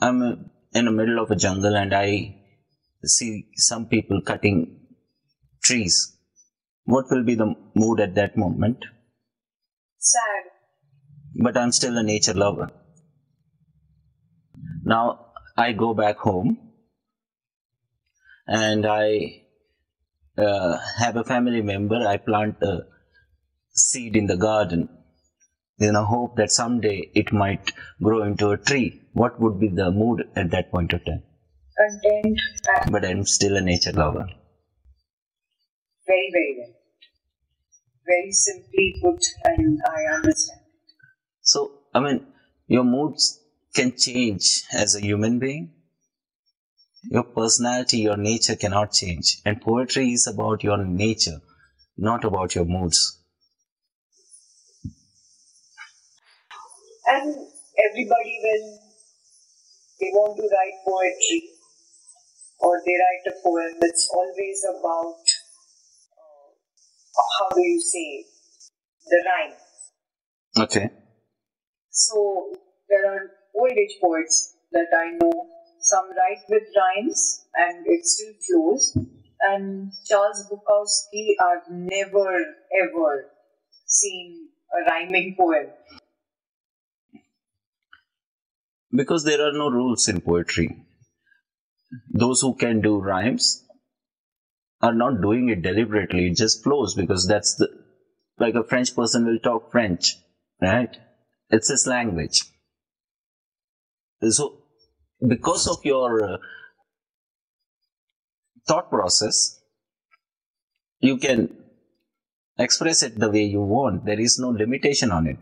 I'm 0.00 0.50
in 0.74 0.84
the 0.84 0.92
middle 0.92 1.18
of 1.18 1.30
a 1.30 1.36
jungle 1.36 1.76
and 1.76 1.94
I 1.94 2.36
see 3.04 3.48
some 3.56 3.86
people 3.86 4.20
cutting 4.22 4.80
trees. 5.62 6.16
what 6.84 7.10
will 7.10 7.22
be 7.24 7.34
the 7.34 7.54
mood 7.80 8.00
at 8.00 8.14
that 8.16 8.36
moment? 8.36 8.84
Sad. 9.98 10.51
But 11.34 11.56
I'm 11.56 11.72
still 11.72 11.96
a 11.98 12.02
nature 12.02 12.34
lover. 12.34 12.70
Now 14.84 15.32
I 15.56 15.72
go 15.72 15.94
back 15.94 16.18
home 16.18 16.58
and 18.46 18.86
I 18.86 19.42
uh, 20.36 20.78
have 20.98 21.16
a 21.16 21.24
family 21.24 21.62
member. 21.62 22.06
I 22.06 22.16
plant 22.16 22.56
a 22.62 22.86
seed 23.70 24.16
in 24.16 24.26
the 24.26 24.36
garden 24.36 24.88
in 25.78 25.96
a 25.96 26.04
hope 26.04 26.36
that 26.36 26.50
someday 26.50 27.10
it 27.14 27.32
might 27.32 27.72
grow 28.02 28.22
into 28.22 28.50
a 28.50 28.58
tree. 28.58 29.00
What 29.12 29.40
would 29.40 29.58
be 29.60 29.68
the 29.68 29.90
mood 29.90 30.24
at 30.36 30.50
that 30.50 30.70
point 30.70 30.92
of 30.92 31.04
time? 31.04 31.22
Content. 31.76 32.40
But 32.90 33.04
I'm 33.04 33.24
still 33.24 33.56
a 33.56 33.60
nature 33.60 33.92
lover. 33.92 34.26
Very, 36.06 36.30
very 36.32 36.56
well. 36.58 36.74
Very 38.06 38.32
simply 38.32 38.94
put, 39.02 39.24
and 39.44 39.80
I 39.86 40.14
understand. 40.14 40.61
So, 41.42 41.72
I 41.92 42.00
mean, 42.00 42.26
your 42.68 42.84
moods 42.84 43.40
can 43.74 43.96
change 43.96 44.62
as 44.72 44.94
a 44.94 45.00
human 45.00 45.38
being. 45.38 45.72
Your 47.10 47.24
personality, 47.24 47.98
your 47.98 48.16
nature 48.16 48.54
cannot 48.54 48.92
change. 48.92 49.38
And 49.44 49.60
poetry 49.60 50.12
is 50.12 50.28
about 50.32 50.62
your 50.62 50.78
nature, 50.84 51.40
not 51.98 52.24
about 52.24 52.54
your 52.54 52.64
moods. 52.64 53.18
And 57.08 57.34
everybody, 57.90 58.38
when 58.44 58.78
they 60.00 60.10
want 60.12 60.36
to 60.36 60.42
write 60.42 60.78
poetry 60.86 61.48
or 62.60 62.80
they 62.86 62.92
write 62.92 63.34
a 63.34 63.42
poem, 63.42 63.78
it's 63.80 64.08
always 64.14 64.64
about 64.78 65.18
uh, 66.16 67.22
how 67.38 67.48
do 67.56 67.62
you 67.62 67.80
say 67.80 68.24
the 69.10 69.24
rhyme. 69.26 70.64
Okay. 70.64 71.01
So 71.92 72.54
there 72.88 73.06
are 73.06 73.30
old 73.54 73.72
age 73.72 73.98
poets 74.02 74.56
that 74.72 74.88
I 74.96 75.10
know. 75.20 75.48
Some 75.80 76.08
write 76.10 76.42
with 76.48 76.62
rhymes 76.76 77.44
and 77.54 77.84
it 77.86 78.06
still 78.06 78.32
flows. 78.48 78.96
And 79.40 79.92
Charles 80.06 80.48
Bukowski, 80.50 81.34
I've 81.40 81.70
never 81.70 82.28
ever 82.80 83.26
seen 83.84 84.48
a 84.72 84.90
rhyming 84.90 85.36
poem. 85.38 85.66
Because 88.94 89.24
there 89.24 89.46
are 89.46 89.52
no 89.52 89.68
rules 89.68 90.08
in 90.08 90.20
poetry. 90.20 90.84
Those 92.10 92.40
who 92.40 92.54
can 92.54 92.80
do 92.80 93.00
rhymes 93.00 93.64
are 94.80 94.94
not 94.94 95.20
doing 95.20 95.48
it 95.50 95.62
deliberately. 95.62 96.28
It 96.28 96.36
just 96.36 96.62
flows 96.62 96.94
because 96.94 97.26
that's 97.26 97.56
the, 97.56 97.68
like 98.38 98.54
a 98.54 98.64
French 98.64 98.94
person 98.94 99.26
will 99.26 99.38
talk 99.40 99.70
French, 99.70 100.16
right? 100.60 100.96
It's 101.52 101.68
his 101.68 101.86
language. 101.86 102.44
So, 104.28 104.56
because 105.26 105.68
of 105.68 105.84
your 105.84 106.24
uh, 106.24 106.36
thought 108.66 108.88
process, 108.90 109.60
you 111.00 111.18
can 111.18 111.54
express 112.58 113.02
it 113.02 113.18
the 113.18 113.30
way 113.30 113.42
you 113.42 113.60
want. 113.60 114.06
There 114.06 114.18
is 114.18 114.38
no 114.38 114.48
limitation 114.48 115.10
on 115.10 115.26
it. 115.26 115.36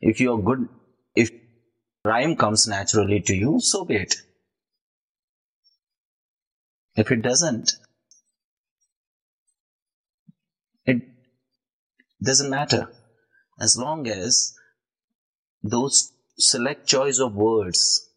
If 0.00 0.20
you're 0.20 0.42
good, 0.42 0.68
if 1.14 1.30
rhyme 2.04 2.34
comes 2.34 2.66
naturally 2.66 3.20
to 3.20 3.34
you, 3.34 3.60
so 3.60 3.84
be 3.84 3.96
it. 3.96 4.16
If 6.96 7.12
it 7.12 7.22
doesn't, 7.22 7.72
it 10.84 11.02
doesn't 12.20 12.50
matter. 12.50 12.90
As 13.60 13.76
long 13.76 14.08
as 14.08 14.57
those 15.62 16.12
select 16.36 16.86
choice 16.86 17.18
of 17.18 17.34
words 17.34 18.08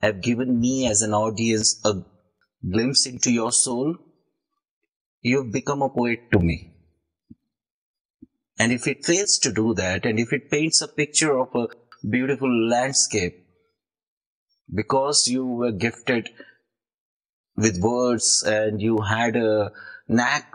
have 0.00 0.22
given 0.22 0.58
me 0.58 0.86
as 0.86 1.02
an 1.02 1.12
audience 1.12 1.80
a 1.84 2.02
glimpse 2.68 3.06
into 3.06 3.30
your 3.30 3.52
soul, 3.52 3.96
you've 5.20 5.52
become 5.52 5.82
a 5.82 5.88
poet 5.88 6.30
to 6.32 6.38
me. 6.38 6.72
And 8.58 8.72
if 8.72 8.86
it 8.86 9.04
fails 9.04 9.38
to 9.38 9.52
do 9.52 9.74
that, 9.74 10.04
and 10.04 10.18
if 10.18 10.32
it 10.32 10.50
paints 10.50 10.82
a 10.82 10.88
picture 10.88 11.38
of 11.38 11.54
a 11.54 11.68
beautiful 12.06 12.68
landscape, 12.68 13.46
because 14.74 15.26
you 15.28 15.46
were 15.46 15.72
gifted 15.72 16.28
with 17.56 17.80
words 17.80 18.42
and 18.46 18.80
you 18.80 18.98
had 19.00 19.36
a 19.36 19.72
knack 20.08 20.54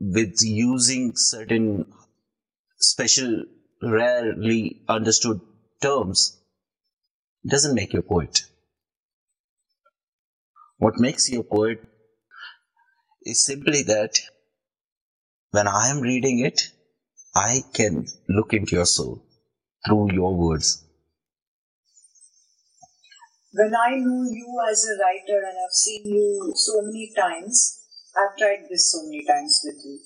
with 0.00 0.36
using 0.42 1.12
certain 1.14 1.86
special, 2.78 3.44
rarely 3.82 4.82
understood 4.88 5.40
terms, 5.82 6.40
doesn't 7.46 7.74
make 7.74 7.92
you 7.92 8.00
a 8.00 8.02
poet. 8.02 8.44
What 10.78 10.98
makes 10.98 11.28
you 11.28 11.40
a 11.40 11.44
poet 11.44 11.82
is 13.24 13.44
simply 13.44 13.82
that 13.82 14.20
when 15.50 15.68
I 15.68 15.88
am 15.88 16.00
reading 16.00 16.40
it, 16.40 16.70
I 17.34 17.60
can 17.72 18.06
look 18.28 18.52
into 18.52 18.76
your 18.76 18.86
soul 18.86 19.24
through 19.86 20.12
your 20.12 20.34
words. 20.34 20.84
When 23.52 23.74
I 23.74 23.96
know 23.96 24.22
you 24.30 24.60
as 24.70 24.84
a 24.84 25.02
writer 25.02 25.38
and 25.44 25.56
I've 25.58 25.72
seen 25.72 26.02
you 26.06 26.52
so 26.54 26.82
many 26.82 27.12
times, 27.16 27.80
I've 28.16 28.36
tried 28.38 28.68
this 28.70 28.90
so 28.92 29.02
many 29.04 29.24
times 29.26 29.60
with 29.64 29.76
you, 29.84 29.98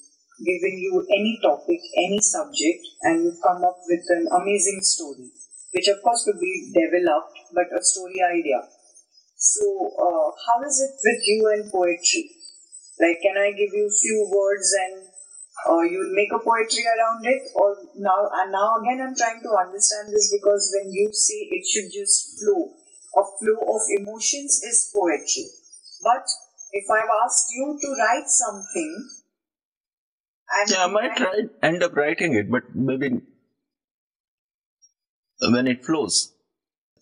giving 0.44 0.76
you 0.78 1.06
any 1.08 1.38
topic, 1.42 1.80
any 1.96 2.20
subject, 2.20 2.82
and 3.02 3.24
you've 3.24 3.42
come 3.42 3.64
up 3.64 3.78
with 3.88 4.04
an 4.10 4.28
amazing 4.32 4.80
story, 4.82 5.30
which 5.72 5.88
of 5.88 6.02
course 6.02 6.24
could 6.24 6.40
be 6.40 6.72
developed, 6.74 7.38
but 7.54 7.72
a 7.72 7.82
story 7.82 8.20
idea. 8.20 8.60
So, 9.36 9.64
uh, 9.64 10.28
how 10.32 10.58
is 10.64 10.80
it 10.80 10.96
with 11.04 11.22
you 11.26 11.40
and 11.52 11.70
poetry? 11.70 12.30
Like, 13.00 13.20
can 13.20 13.36
I 13.36 13.52
give 13.52 13.72
you 13.72 13.88
few 13.88 14.28
words 14.32 14.72
and 14.72 15.08
uh, 15.68 15.82
you'll 15.84 16.16
make 16.16 16.32
a 16.32 16.40
poetry 16.40 16.84
around 16.88 17.24
it? 17.24 17.42
Or 17.54 17.76
now, 17.96 18.28
and 18.32 18.52
now 18.52 18.80
again, 18.80 19.04
I'm 19.04 19.16
trying 19.16 19.42
to 19.44 19.52
understand 19.56 20.08
this 20.08 20.32
because 20.32 20.72
when 20.72 20.92
you 20.92 21.12
say 21.12 21.48
it 21.52 21.64
should 21.68 21.92
just 21.92 22.40
flow, 22.40 22.72
a 23.16 23.22
flow 23.40 23.60
of 23.76 23.82
emotions 24.00 24.60
is 24.64 24.92
poetry. 24.92 25.48
But 26.02 26.24
if 26.72 26.84
I've 26.88 27.12
asked 27.24 27.52
you 27.52 27.76
to 27.80 27.88
write 28.00 28.28
something, 28.28 29.08
and 30.50 30.70
Yeah, 30.70 30.84
I 30.84 30.86
might 30.86 31.16
try, 31.16 31.34
end 31.62 31.82
up 31.82 31.96
writing 31.96 32.34
it, 32.34 32.50
but 32.50 32.74
maybe 32.74 33.20
when 35.40 35.66
it 35.66 35.84
flows, 35.84 36.32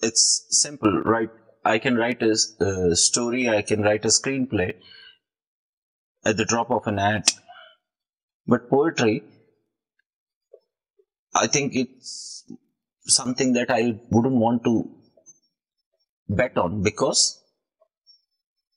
it's 0.03 0.47
simple, 0.51 1.03
right? 1.03 1.31
I 1.65 1.79
can 1.79 1.97
write 1.97 2.23
a, 2.23 2.37
story, 2.97 3.49
I 3.49 3.63
can 3.63 3.83
write 3.83 4.05
a 4.05 4.09
screenplay 4.09 4.75
at 6.25 6.37
the 6.37 6.45
drop 6.45 6.71
of 6.71 6.87
an 6.87 6.99
hat. 6.99 7.31
But 8.47 8.69
poetry, 8.69 9.23
I 11.35 11.47
think 11.47 11.75
it's 11.75 12.45
something 13.07 13.55
that 13.55 13.71
I 13.71 13.99
wouldn't 14.11 14.35
want 14.35 14.65
to 14.65 14.91
bet 16.29 16.57
on 16.59 16.83
because 16.83 17.41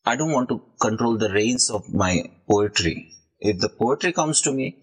I 0.06 0.16
don't 0.16 0.32
want 0.32 0.50
to 0.50 0.62
control 0.80 1.18
the 1.18 1.30
reins 1.30 1.70
of 1.70 1.94
my 1.94 2.32
poetry. 2.48 3.17
If 3.40 3.60
the 3.60 3.70
poetry 3.70 4.12
comes 4.14 4.42
to 4.42 4.52
me, 4.52 4.78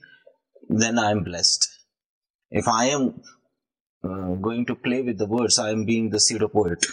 then 0.69 0.99
I 0.99 1.11
am 1.11 1.25
blessed. 1.25 1.69
If 2.51 2.69
I 2.69 2.87
am 2.87 3.21
uh, 4.05 4.35
going 4.35 4.67
to 4.67 4.75
play 4.75 5.03
with 5.03 5.19
the 5.19 5.27
words, 5.27 5.59
I 5.59 5.71
am 5.71 5.85
being 5.85 6.11
the 6.11 6.21
pseudo 6.21 6.49
poet. 6.49 6.85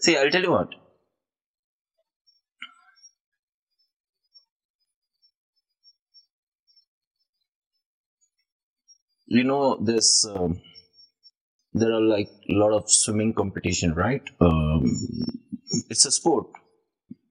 See, 0.00 0.16
I'll 0.16 0.30
tell 0.30 0.42
you 0.42 0.50
what. 0.50 0.74
You 9.26 9.44
know, 9.44 9.76
this. 9.76 10.26
Um, 10.26 10.60
there 11.72 11.92
are 11.92 12.00
like 12.00 12.28
a 12.48 12.54
lot 12.54 12.72
of 12.72 12.90
swimming 12.90 13.32
competition, 13.32 13.94
right? 13.94 14.22
Um, 14.40 14.84
it's 15.88 16.04
a 16.04 16.10
sport. 16.10 16.46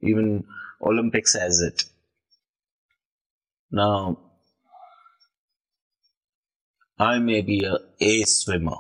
Even 0.02 0.46
Olympics 0.82 1.34
has 1.34 1.62
it. 1.62 1.84
Now, 3.72 4.18
I 6.98 7.20
may 7.20 7.42
be 7.42 7.64
a 7.66 7.78
A 8.02 8.24
swimmer, 8.24 8.78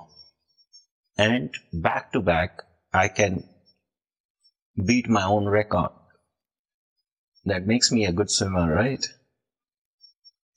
and 1.18 1.54
back 1.72 2.12
to 2.14 2.22
back, 2.22 2.62
I 2.94 3.08
can 3.08 3.44
beat 4.86 5.08
my 5.08 5.24
own 5.24 5.46
record. 5.46 5.92
That 7.46 7.68
makes 7.68 7.92
me 7.92 8.06
a 8.06 8.12
good 8.12 8.30
swimmer, 8.30 8.74
right? 8.74 9.06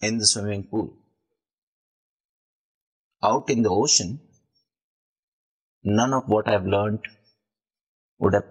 In 0.01 0.19
the 0.19 0.27
swimming 0.27 0.65
pool. 0.65 0.97
Out 3.23 3.51
in 3.51 3.63
the 3.63 3.71
ocean, 3.71 4.21
none 5.85 6.13
of 6.13 6.29
what 6.29 6.49
I've 6.49 6.67
learned 6.67 7.01
would 8.19 8.35
have 8.35 8.47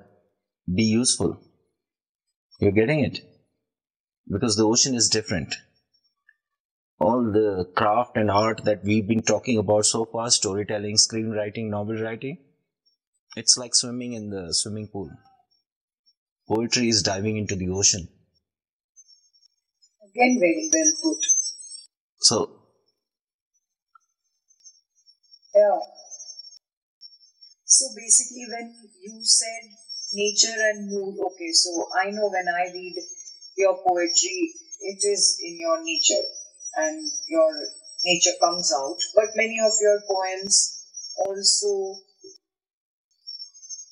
be 0.73 0.84
useful. 0.84 1.41
You're 2.62 2.71
getting 2.71 3.02
it? 3.02 3.19
because 4.32 4.56
the 4.56 4.63
ocean 4.63 4.95
is 4.95 5.10
different. 5.10 5.56
All 7.00 7.32
the 7.32 7.65
craft 7.76 8.15
and 8.15 8.32
art 8.32 8.63
that 8.63 8.84
we've 8.84 9.08
been 9.08 9.24
talking 9.24 9.58
about 9.58 9.86
so 9.86 10.06
far 10.06 10.30
storytelling, 10.30 10.95
screenwriting, 10.95 11.69
novel 11.69 12.02
writing 12.02 12.38
it's 13.36 13.58
like 13.58 13.74
swimming 13.74 14.13
in 14.13 14.30
the 14.30 14.54
swimming 14.54 14.88
pool. 14.88 15.10
Poetry 16.47 16.89
is 16.89 17.02
diving 17.02 17.38
into 17.38 17.56
the 17.56 17.69
ocean. 17.69 18.08
Again, 20.04 20.38
very 20.39 20.69
well 20.74 20.91
put. 21.02 21.26
So, 22.19 22.52
Yeah. 25.56 25.80
So 27.63 27.86
basically, 27.95 28.45
when 28.50 28.76
you 29.02 29.19
said 29.24 29.69
nature 30.13 30.58
and 30.71 30.89
mood, 30.89 31.15
okay, 31.19 31.52
so 31.54 31.88
I 32.04 32.12
know 32.12 32.30
when 32.30 32.47
I 32.47 32.71
read 32.74 32.95
your 33.58 33.78
poetry, 33.86 34.54
it 34.82 35.00
is 35.04 35.39
in 35.43 35.60
your 35.60 35.84
nature 35.84 36.26
and 36.78 37.10
your 37.28 37.52
nature 38.04 38.38
comes 38.41 38.71
out. 38.74 38.97
But 39.15 39.36
many 39.36 39.60
of 39.60 39.74
your 39.82 40.02
poems 40.10 40.86
also 41.17 41.95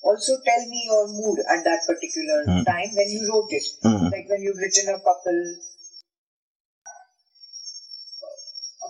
also 0.03 0.34
tell 0.45 0.67
me 0.67 0.84
your 0.86 1.08
mood 1.08 1.39
at 1.39 1.63
that 1.63 1.82
particular 1.88 2.43
Hmm. 2.45 2.63
time 2.63 2.89
when 2.95 3.10
you 3.10 3.29
wrote 3.32 3.51
it. 3.51 3.63
mm, 3.84 4.12
Like 4.12 4.27
when 4.29 4.41
you've 4.41 4.58
written 4.58 4.89
a 4.89 4.99
couple 4.99 5.55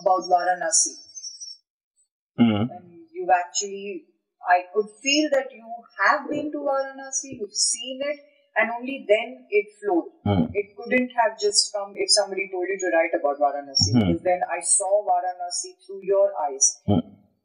about 0.00 0.24
Varanasi 0.28 0.92
mm, 2.38 2.68
and 2.70 3.06
you've 3.12 3.30
actually 3.30 4.04
I 4.48 4.64
could 4.74 4.88
feel 5.02 5.30
that 5.30 5.52
you 5.52 5.68
have 6.04 6.28
been 6.30 6.50
to 6.52 6.58
Varanasi, 6.58 7.38
you've 7.38 7.52
seen 7.54 8.00
it, 8.02 8.18
and 8.56 8.70
only 8.72 9.06
then 9.08 9.46
it 9.50 9.66
flowed. 9.80 10.10
mm, 10.26 10.50
It 10.54 10.74
couldn't 10.76 11.10
have 11.16 11.38
just 11.38 11.72
come 11.72 11.92
if 11.96 12.10
somebody 12.10 12.48
told 12.50 12.66
you 12.68 12.78
to 12.80 12.90
write 12.96 13.14
about 13.18 13.38
Varanasi, 13.38 13.92
Hmm. 13.92 14.00
because 14.00 14.22
then 14.22 14.40
I 14.50 14.60
saw 14.60 15.04
Varanasi 15.06 15.76
through 15.86 16.02
your 16.02 16.26
eyes. 16.46 16.66
mm, 16.88 17.02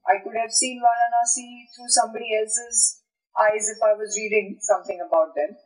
I 0.08 0.17
could 0.23 0.38
have 0.38 0.51
seen 0.51 0.81
Varanasi 0.81 1.47
through 1.75 1.89
somebody 1.89 2.29
else's 2.39 3.01
eyes 3.38 3.69
if 3.69 3.84
I 3.84 3.93
was 3.93 4.15
reading 4.17 4.58
something 4.62 4.99
about 5.01 5.36
them. 5.36 5.58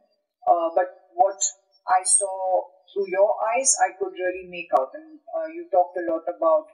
Uh, 0.47 0.69
but 0.75 0.89
what 1.13 1.39
I 1.87 2.03
saw 2.03 2.63
through 2.91 3.09
your 3.09 3.35
eyes, 3.53 3.75
I 3.85 3.93
could 3.99 4.13
really 4.13 4.47
make 4.49 4.69
out. 4.79 4.91
And 4.93 5.19
uh, 5.37 5.47
you 5.47 5.67
talked 5.71 5.97
a 5.97 6.05
lot 6.11 6.23
about 6.35 6.65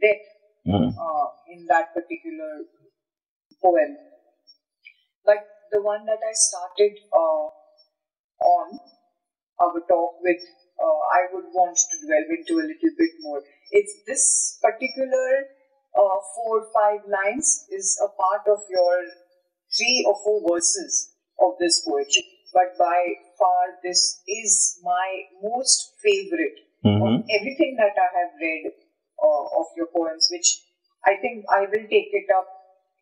death 0.00 0.26
mm, 0.66 0.88
uh, 0.92 1.26
in 1.48 1.66
that 1.70 1.94
particular 1.94 2.64
poem. 3.64 3.96
But 5.24 5.40
the 5.72 5.80
one 5.80 6.04
that 6.04 6.20
I 6.20 6.32
started 6.32 6.92
uh, 7.08 7.48
on 8.44 8.66
our 9.60 9.80
talk 9.88 10.20
with, 10.20 10.42
uh, 10.76 11.00
I 11.16 11.32
would 11.32 11.48
want 11.56 11.78
to 11.78 11.96
delve 12.04 12.30
into 12.36 12.60
a 12.60 12.68
little 12.68 12.94
bit 12.98 13.14
more. 13.20 13.42
It's 13.72 13.94
this 14.06 14.58
particular 14.60 15.48
uh, 15.96 16.18
four 16.34 16.66
five 16.74 17.00
lines 17.08 17.66
is 17.70 17.98
a 18.04 18.08
part 18.08 18.44
of 18.50 18.60
your 18.68 18.94
three 19.76 20.04
or 20.06 20.14
four 20.22 20.42
verses 20.54 21.14
of 21.40 21.54
this 21.58 21.82
poetry. 21.86 22.26
But 22.52 22.78
by 22.78 23.00
far, 23.38 23.82
this 23.82 24.22
is 24.28 24.78
my 24.84 25.08
most 25.42 25.94
favorite 26.02 26.58
mhm. 26.84 27.02
of 27.02 27.24
everything 27.30 27.74
that 27.78 27.98
I 27.98 28.08
have 28.14 28.32
read 28.40 28.70
uh, 29.18 29.44
of 29.58 29.66
your 29.76 29.88
poems, 29.90 30.28
which 30.30 30.62
I 31.04 31.16
think 31.20 31.44
I 31.50 31.66
will 31.66 31.86
take 31.90 32.14
it 32.14 32.30
up 32.30 32.46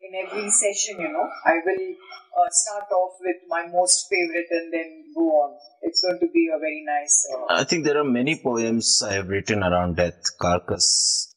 in 0.03 0.27
every 0.27 0.49
session, 0.49 0.99
you 0.99 1.11
know. 1.11 1.27
I 1.45 1.55
will 1.65 1.95
uh, 2.37 2.49
start 2.49 2.91
off 2.91 3.13
with 3.21 3.37
my 3.47 3.67
most 3.67 4.07
favorite 4.09 4.47
and 4.51 4.73
then 4.73 5.03
go 5.15 5.21
on. 5.21 5.57
It's 5.81 6.01
going 6.01 6.19
to 6.19 6.27
be 6.27 6.49
a 6.53 6.59
very 6.59 6.83
nice. 6.85 7.27
Uh, 7.33 7.45
I 7.49 7.63
think 7.63 7.85
there 7.85 7.97
are 7.97 8.03
many 8.03 8.39
poems 8.41 9.01
I 9.05 9.13
have 9.13 9.27
written 9.27 9.63
around 9.63 9.97
death, 9.97 10.37
carcass, 10.39 11.33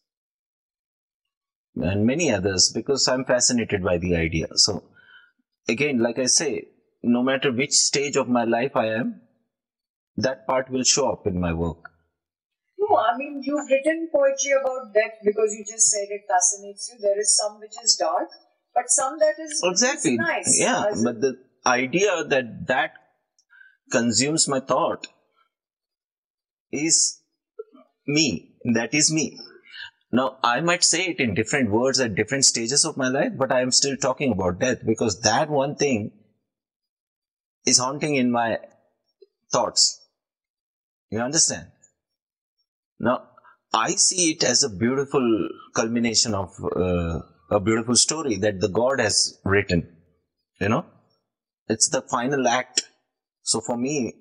and 1.75 2.07
many 2.07 2.31
others 2.31 2.73
because 2.75 3.07
I'm 3.09 3.25
fascinated 3.25 3.83
by 3.83 3.99
the 3.99 4.17
idea. 4.17 4.47
So, 4.55 4.85
again, 5.69 5.99
like 5.99 6.19
I 6.19 6.27
say, 6.27 6.69
no 7.03 7.23
matter 7.23 7.53
which 7.53 7.73
stage 7.73 8.17
of 8.17 8.29
my 8.29 8.45
life 8.45 8.75
I 8.75 8.87
am, 8.87 9.21
that 10.17 10.47
part 10.47 10.71
will 10.71 10.85
show 10.85 11.11
up 11.11 11.27
in 11.27 11.39
my 11.39 11.53
work. 11.53 11.91
no, 12.79 12.97
I 12.97 13.17
mean, 13.17 13.43
you've 13.43 13.69
written 13.71 14.09
poetry 14.13 14.53
about 14.53 14.95
death 14.95 15.19
because 15.25 15.55
you 15.59 15.65
just 15.65 15.91
said 15.91 16.07
it 16.09 16.23
fascinates 16.29 16.91
you. 16.93 16.99
There 17.01 17.19
is 17.19 17.37
some 17.37 17.61
which 17.61 17.75
is 17.83 17.97
dark, 18.01 18.29
but 18.77 18.91
some 18.91 19.19
that 19.19 19.35
is 19.41 19.61
Exactly. 19.65 20.17
nice. 20.19 20.57
Yeah, 20.61 20.85
As 20.93 21.03
but 21.03 21.21
the 21.21 21.39
idea 21.67 22.23
that 22.25 22.67
that 22.69 22.93
consumes 23.91 24.47
my 24.47 24.61
thought 24.61 25.07
is 26.71 27.21
me. 28.07 28.55
That 28.75 28.95
is 28.95 29.13
me. 29.13 29.39
Now, 30.13 30.39
I 30.43 30.61
might 30.61 30.85
say 30.85 31.07
it 31.07 31.21
in 31.21 31.35
different 31.35 31.71
words 31.71 31.99
at 32.01 32.15
different 32.15 32.45
stages 32.45 32.85
of 32.85 32.97
my 32.97 33.09
life, 33.09 33.33
but 33.37 33.51
I 33.51 33.61
am 33.61 33.73
still 33.73 33.97
talking 33.97 34.33
about 34.33 34.61
death 34.61 34.79
because 34.87 35.21
that 35.23 35.51
one 35.51 35.75
thing 35.75 36.13
is 37.65 37.79
haunting 37.79 38.15
in 38.15 38.31
my 38.31 38.59
thoughts. 39.53 40.01
You 41.11 41.21
understand? 41.21 41.67
Now, 43.01 43.23
I 43.75 43.91
see 43.93 44.31
it 44.33 44.45
as 44.45 44.63
a 44.63 44.69
beautiful 44.71 45.49
culmination 45.75 46.35
of 46.35 46.55
uh, 46.65 47.21
a 47.51 47.61
beautiful 47.61 47.97
story 47.97 48.37
that 48.37 48.61
the 48.61 48.69
God 48.69 49.01
has 49.01 49.39
written. 49.45 49.97
You 50.61 50.69
know, 50.69 50.87
it's 51.69 51.89
the 51.89 52.03
final 52.03 52.49
act. 52.49 52.83
So 53.43 53.61
for 53.61 53.77
me, 53.77 54.15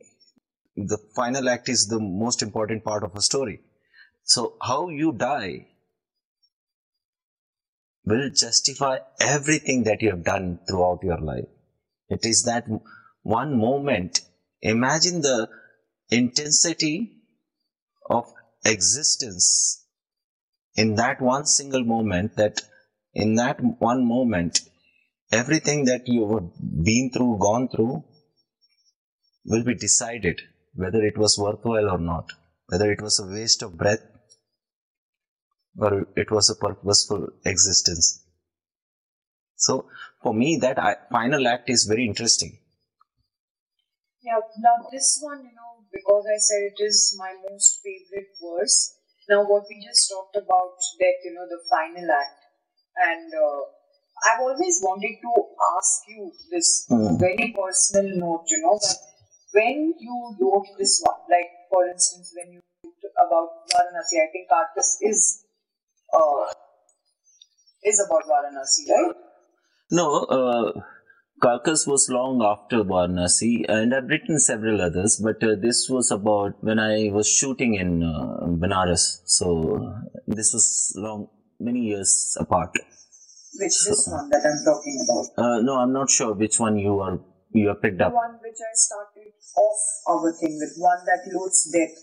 the 0.76 0.98
final 1.16 1.50
act 1.50 1.70
is 1.70 1.88
the 1.88 2.00
most 2.00 2.42
important 2.42 2.84
part 2.84 3.04
of 3.04 3.16
a 3.16 3.22
story. 3.22 3.62
So 4.24 4.58
how 4.62 4.90
you 4.90 5.14
die 5.14 5.68
will 8.04 8.30
justify 8.30 8.98
everything 9.20 9.84
that 9.84 10.02
you 10.02 10.10
have 10.12 10.24
done 10.24 10.60
throughout 10.68 11.00
your 11.04 11.20
life. 11.20 11.46
It 12.10 12.26
is 12.26 12.44
that 12.44 12.66
one 13.24 13.58
moment. 13.58 14.22
Imagine 14.62 15.22
the 15.22 15.50
intensity 16.10 17.24
of 18.10 18.26
existence 18.64 19.86
in 20.76 20.96
that 20.96 21.22
one 21.22 21.46
single 21.46 21.84
moment 21.84 22.36
that 22.36 22.62
in 23.15 23.36
that 23.36 23.60
one 23.89 24.06
moment 24.06 24.60
everything 25.32 25.86
that 25.86 26.08
you 26.08 26.23
have 26.34 26.49
been 26.89 27.10
through 27.13 27.38
gone 27.47 27.67
through 27.73 28.04
will 29.45 29.63
be 29.63 29.75
decided 29.75 30.41
whether 30.75 31.01
it 31.04 31.17
was 31.17 31.39
worthwhile 31.45 31.89
or 31.95 31.99
not 31.99 32.32
whether 32.67 32.91
it 32.91 33.01
was 33.01 33.19
a 33.19 33.28
waste 33.38 33.62
of 33.63 33.78
breath 33.78 34.06
or 35.78 36.08
it 36.17 36.30
was 36.32 36.49
a 36.49 36.56
purposeful 36.56 37.28
existence 37.45 38.25
so 39.56 39.89
for 40.21 40.34
me 40.34 40.58
that 40.62 40.78
uh, 40.78 40.95
final 41.12 41.47
act 41.47 41.69
is 41.69 41.86
very 41.86 42.06
interesting 42.06 42.58
Yeah, 44.21 44.39
now 44.58 44.89
this 44.91 45.19
one, 45.21 45.45
you 45.45 45.54
know, 45.56 45.86
because 45.93 46.25
I 46.25 46.38
said 46.39 46.73
it 46.73 46.84
is 46.84 47.15
my 47.17 47.34
most 47.49 47.82
favorite 47.84 48.34
verse. 48.41 48.97
Now, 49.30 49.43
what 49.47 49.65
we 49.69 49.86
just 49.86 50.10
talked 50.10 50.36
about, 50.36 50.78
that, 50.99 51.17
you 51.23 51.34
know, 51.34 51.47
the 51.47 51.62
final 51.69 52.12
act. 52.12 52.44
And 52.97 53.27
uh, 53.34 53.62
I've 54.25 54.41
always 54.41 54.79
wanted 54.81 55.15
to 55.21 55.34
ask 55.77 56.08
you 56.08 56.31
this 56.51 56.86
Hmm. 56.89 57.17
very 57.17 57.53
personal 57.58 58.10
note, 58.17 58.45
you 58.47 58.62
know, 58.63 58.77
that 58.81 58.97
when 59.53 59.93
you 59.99 60.36
wrote 60.39 60.67
this 60.77 61.01
one, 61.05 61.19
like, 61.29 61.51
for 61.71 61.88
instance, 61.88 62.34
when 62.36 62.53
you 62.53 62.62
wrote 62.84 63.12
about 63.25 63.49
Varanasi, 63.71 64.15
I 64.23 64.27
think 64.31 64.49
Carcass 64.49 64.97
is, 65.01 65.43
uh, 66.13 66.51
is 67.84 67.99
about 68.05 68.23
Varanasi, 68.23 68.89
right? 68.89 69.15
No, 69.91 70.23
uh, 70.23 70.71
Carcass 71.41 71.86
was 71.88 72.08
long 72.10 72.41
after 72.43 72.84
Varanasi, 72.84 73.65
and 73.69 73.93
I've 73.93 74.10
written 74.10 74.39
several 74.39 74.81
others, 74.81 75.21
but 75.23 75.43
uh, 75.43 75.55
this 75.62 75.88
was 75.89 76.12
about 76.12 76.63
when 76.63 76.79
I 76.79 77.10
was 77.12 77.27
shooting 77.29 77.75
in 77.75 78.03
uh, 78.03 78.47
Benares. 78.47 79.21
So 79.25 79.93
this 80.27 80.53
was 80.53 80.93
long, 80.97 81.27
many 81.60 81.82
years 81.82 82.36
apart. 82.39 82.72
Which 83.58 83.78
this 83.88 84.08
one 84.12 84.30
that 84.30 84.44
I'm 84.44 84.65
talking 84.65 84.98
about. 85.06 85.26
Uh, 85.44 85.62
no, 85.62 85.78
I'm 85.78 85.94
not 85.94 86.10
sure 86.10 86.34
which 86.34 86.60
one 86.60 86.78
you 86.78 87.00
are 87.00 87.20
you 87.54 87.70
have 87.70 87.82
picked 87.82 88.00
The 88.00 88.08
up. 88.08 88.12
The 88.12 88.15
one 88.15 88.36
which 88.44 88.60
I 88.60 88.74
started 88.74 89.32
off 89.56 89.82
our 90.10 90.34
thing 90.34 90.58
with, 90.60 90.76
one 90.78 91.00
that 91.06 91.24
loads 91.34 91.72
death, 91.72 91.96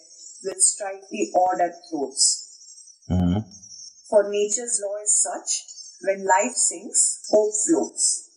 will 0.45 0.61
strike 0.61 1.03
the 1.11 1.29
odd 1.37 1.61
at 1.61 1.75
throats. 1.91 3.05
hmm 3.09 3.39
For 4.09 4.31
nature's 4.31 4.81
law 4.83 4.97
is 5.03 5.13
such, 5.23 5.51
when 6.09 6.25
life 6.27 6.55
sinks, 6.57 7.29
hope 7.31 7.53
floats. 7.69 8.29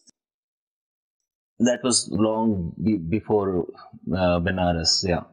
That 1.60 1.84
was 1.84 2.10
long 2.12 2.74
be- 2.84 2.98
before 2.98 3.68
uh, 4.12 4.40
Benares. 4.44 5.08
Yeah. 5.08 5.24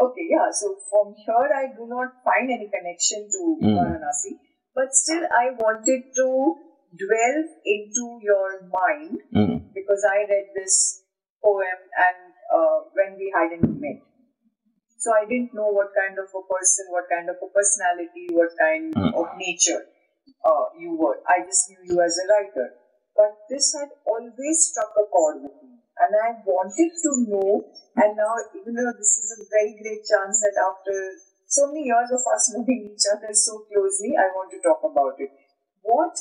Okay, 0.00 0.26
yeah, 0.28 0.50
so 0.50 0.74
from 0.90 1.14
here 1.14 1.48
I 1.54 1.70
do 1.76 1.86
not 1.86 2.18
find 2.24 2.50
any 2.50 2.68
connection 2.68 3.28
to 3.30 3.58
Mm. 3.62 3.76
Varanasi, 3.78 4.32
but 4.74 4.94
still 4.94 5.24
I 5.30 5.50
wanted 5.58 6.02
to 6.16 6.28
dwell 7.04 7.38
into 7.64 8.04
your 8.22 8.60
mind 8.80 9.18
Mm. 9.34 9.62
because 9.74 10.04
I 10.08 10.18
read 10.30 10.46
this 10.54 11.02
poem 11.42 11.80
and 12.06 12.20
uh, 12.56 12.78
when 12.94 13.16
we 13.18 13.32
hadn't 13.34 13.80
met. 13.80 14.00
So 14.98 15.12
I 15.12 15.24
didn't 15.26 15.52
know 15.54 15.68
what 15.68 15.92
kind 15.94 16.18
of 16.18 16.28
a 16.34 16.42
person, 16.48 16.86
what 16.88 17.04
kind 17.10 17.28
of 17.28 17.36
a 17.42 17.48
personality, 17.52 18.26
what 18.32 18.52
kind 18.58 18.94
Mm. 18.94 19.12
of 19.14 19.26
nature 19.36 19.82
uh, 20.44 20.66
you 20.78 20.96
were. 20.96 21.18
I 21.28 21.44
just 21.44 21.68
knew 21.70 21.82
you 21.90 22.00
as 22.02 22.16
a 22.22 22.26
writer. 22.32 22.68
But 23.16 23.32
this 23.48 23.74
had 23.78 23.90
always 24.06 24.58
struck 24.70 24.92
a 24.98 25.06
chord 25.06 25.42
with 25.42 25.56
me. 25.62 25.78
And 25.98 26.10
I 26.26 26.30
wanted 26.44 26.90
to 27.04 27.10
know, 27.30 27.62
and 27.96 28.16
now, 28.16 28.34
even 28.54 28.74
though 28.74 28.92
this 28.98 29.14
is 29.22 29.28
a 29.38 29.44
very 29.50 29.74
great 29.80 30.02
chance 30.04 30.40
that 30.42 30.56
after 30.58 30.96
so 31.54 31.66
many 31.68 31.84
years 31.84 32.10
of 32.10 32.22
us 32.34 32.52
knowing 32.52 32.90
each 32.92 33.06
other 33.14 33.32
so 33.32 33.64
closely, 33.70 34.14
I 34.18 34.26
want 34.34 34.50
to 34.50 34.60
talk 34.60 34.80
about 34.82 35.14
it. 35.18 35.30
What 35.82 36.18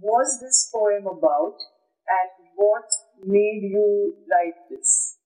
was 0.00 0.40
this 0.40 0.70
poem 0.74 1.06
about, 1.06 1.56
and 2.06 2.48
what 2.56 2.84
made 3.24 3.62
you 3.62 4.14
write 4.30 4.60
this? 4.68 5.16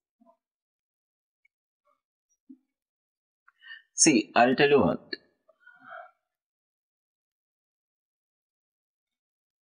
See, 3.95 4.31
I'll 4.37 4.55
tell 4.55 4.69
you 4.69 4.81
what. 4.81 5.01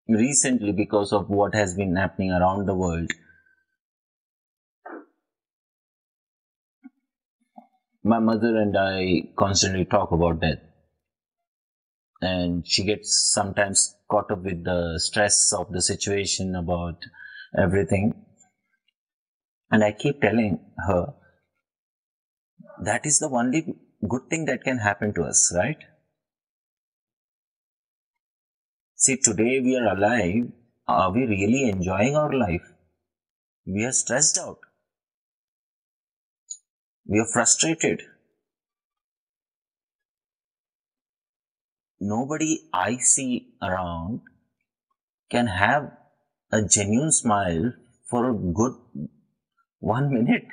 Recently, 0.09 0.73
because 0.73 1.13
of 1.13 1.29
what 1.29 1.55
has 1.55 1.73
been 1.75 1.95
happening 1.95 2.31
around 2.31 2.65
the 2.67 2.75
world, 2.75 3.09
my 8.05 8.19
mother 8.19 8.55
and 8.57 8.77
I 8.77 9.33
constantly 9.35 9.83
talk 9.83 10.11
about 10.11 10.39
death. 10.39 10.59
And 12.21 12.65
she 12.65 12.83
gets 12.83 13.31
sometimes 13.33 13.95
caught 14.09 14.31
up 14.31 14.43
with 14.43 14.63
the 14.63 14.99
stress 14.99 15.51
of 15.51 15.71
the 15.71 15.81
situation 15.81 16.55
about 16.55 17.03
everything. 17.57 18.13
And 19.71 19.83
I 19.83 19.91
keep 19.91 20.21
telling 20.21 20.59
her 20.87 21.15
that 22.83 23.07
is 23.07 23.17
the 23.19 23.29
only 23.29 23.75
good 24.07 24.29
thing 24.29 24.45
that 24.45 24.63
can 24.63 24.77
happen 24.77 25.13
to 25.15 25.23
us, 25.23 25.51
right? 25.55 25.77
See, 28.95 29.17
today 29.17 29.59
we 29.61 29.77
are 29.77 29.95
alive. 29.95 30.51
Are 30.87 31.11
we 31.11 31.25
really 31.25 31.69
enjoying 31.69 32.15
our 32.15 32.31
life? 32.31 32.71
We 33.65 33.83
are 33.83 33.91
stressed 33.91 34.37
out. 34.37 34.59
We 37.07 37.19
are 37.19 37.27
frustrated. 37.31 38.01
Nobody 41.99 42.67
I 42.73 42.97
see 42.97 43.53
around 43.61 44.21
can 45.29 45.47
have 45.47 45.91
a 46.51 46.63
genuine 46.63 47.11
smile 47.11 47.73
for 48.09 48.29
a 48.29 48.33
good 48.33 48.73
one 49.79 50.13
minute. 50.13 50.47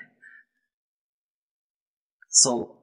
So, 2.29 2.79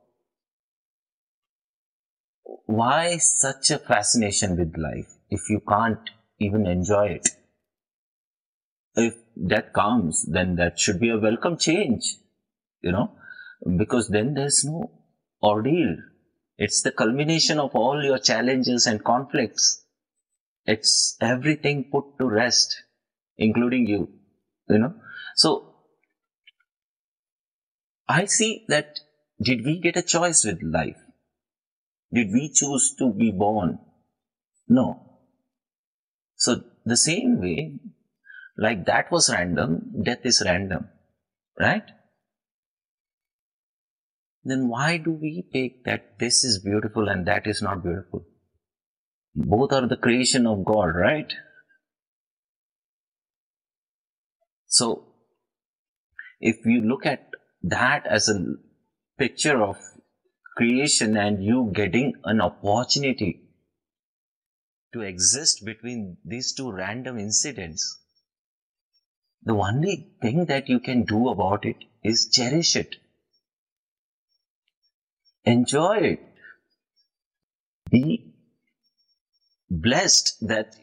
why 2.66 3.18
such 3.18 3.72
a 3.72 3.80
fascination 3.80 4.58
with 4.58 4.78
life 4.78 5.08
if 5.30 5.50
you 5.50 5.62
can't 5.68 6.10
even 6.40 6.68
enjoy 6.68 7.08
it? 7.08 7.30
If 8.96 9.16
that 9.38 9.74
comes, 9.74 10.26
then 10.26 10.56
that 10.56 10.80
should 10.80 11.00
be 11.00 11.10
a 11.10 11.18
welcome 11.18 11.58
change, 11.58 12.18
you 12.82 12.92
know, 12.92 13.12
because 13.78 14.10
then 14.10 14.34
there's 14.34 14.64
no 14.66 14.92
ordeal. 15.42 15.98
It's 16.58 16.82
the 16.82 16.92
culmination 16.92 17.60
of 17.60 17.76
all 17.76 18.04
your 18.04 18.20
challenges 18.20 18.86
and 18.86 19.04
conflicts. 19.04 19.84
It's 20.66 21.18
everything 21.22 21.90
put 21.92 22.18
to 22.20 22.30
rest, 22.30 22.84
including 23.38 23.88
you, 23.88 24.10
you 24.68 24.78
know. 24.78 24.96
So, 25.36 25.76
I 28.08 28.26
see 28.26 28.66
that 28.68 29.00
did 29.42 29.66
we 29.66 29.80
get 29.80 29.96
a 29.96 30.02
choice 30.02 30.44
with 30.44 30.62
life? 30.62 30.98
Did 32.12 32.32
we 32.34 32.52
choose 32.54 32.96
to 33.00 33.14
be 33.14 33.32
born? 33.32 33.80
No. 34.68 35.20
So, 36.36 36.64
the 36.86 36.98
same 36.98 37.40
way, 37.40 37.80
like 38.58 38.86
that 38.86 39.12
was 39.12 39.30
random, 39.30 40.04
death 40.04 40.26
is 40.26 40.42
random, 40.46 40.90
right? 41.60 41.84
Then 44.50 44.68
why 44.68 44.98
do 44.98 45.12
we 45.12 45.48
take 45.54 45.84
that 45.86 46.18
this 46.18 46.44
is 46.44 46.64
beautiful 46.64 47.08
and 47.08 47.28
that 47.28 47.46
is 47.46 47.62
not 47.62 47.84
beautiful? 47.84 48.26
Both 49.36 49.72
are 49.72 49.88
the 49.88 49.96
creation 49.96 50.48
of 50.48 50.66
God, 50.66 50.96
right? 50.96 51.32
So, 54.66 55.14
if 56.40 56.66
you 56.66 56.82
look 56.82 57.06
at 57.06 57.30
that 57.62 58.08
as 58.08 58.28
a 58.28 58.56
picture 59.20 59.62
of 59.62 59.78
creation 60.58 61.16
and 61.16 61.44
you 61.44 61.72
getting 61.72 62.14
an 62.24 62.42
opportunity 62.42 63.42
to 64.94 65.02
exist 65.02 65.64
between 65.64 66.18
these 66.26 66.54
two 66.54 66.72
random 66.72 67.20
incidents, 67.20 68.00
the 69.44 69.54
only 69.54 70.10
thing 70.24 70.46
that 70.46 70.70
you 70.70 70.80
can 70.80 71.04
do 71.04 71.30
about 71.30 71.66
it 71.66 71.78
is 72.04 72.30
cherish 72.32 72.76
it. 72.76 72.96
Enjoy 75.46 75.98
it. 75.98 76.20
Be 77.90 78.34
blessed 79.70 80.48
that 80.48 80.76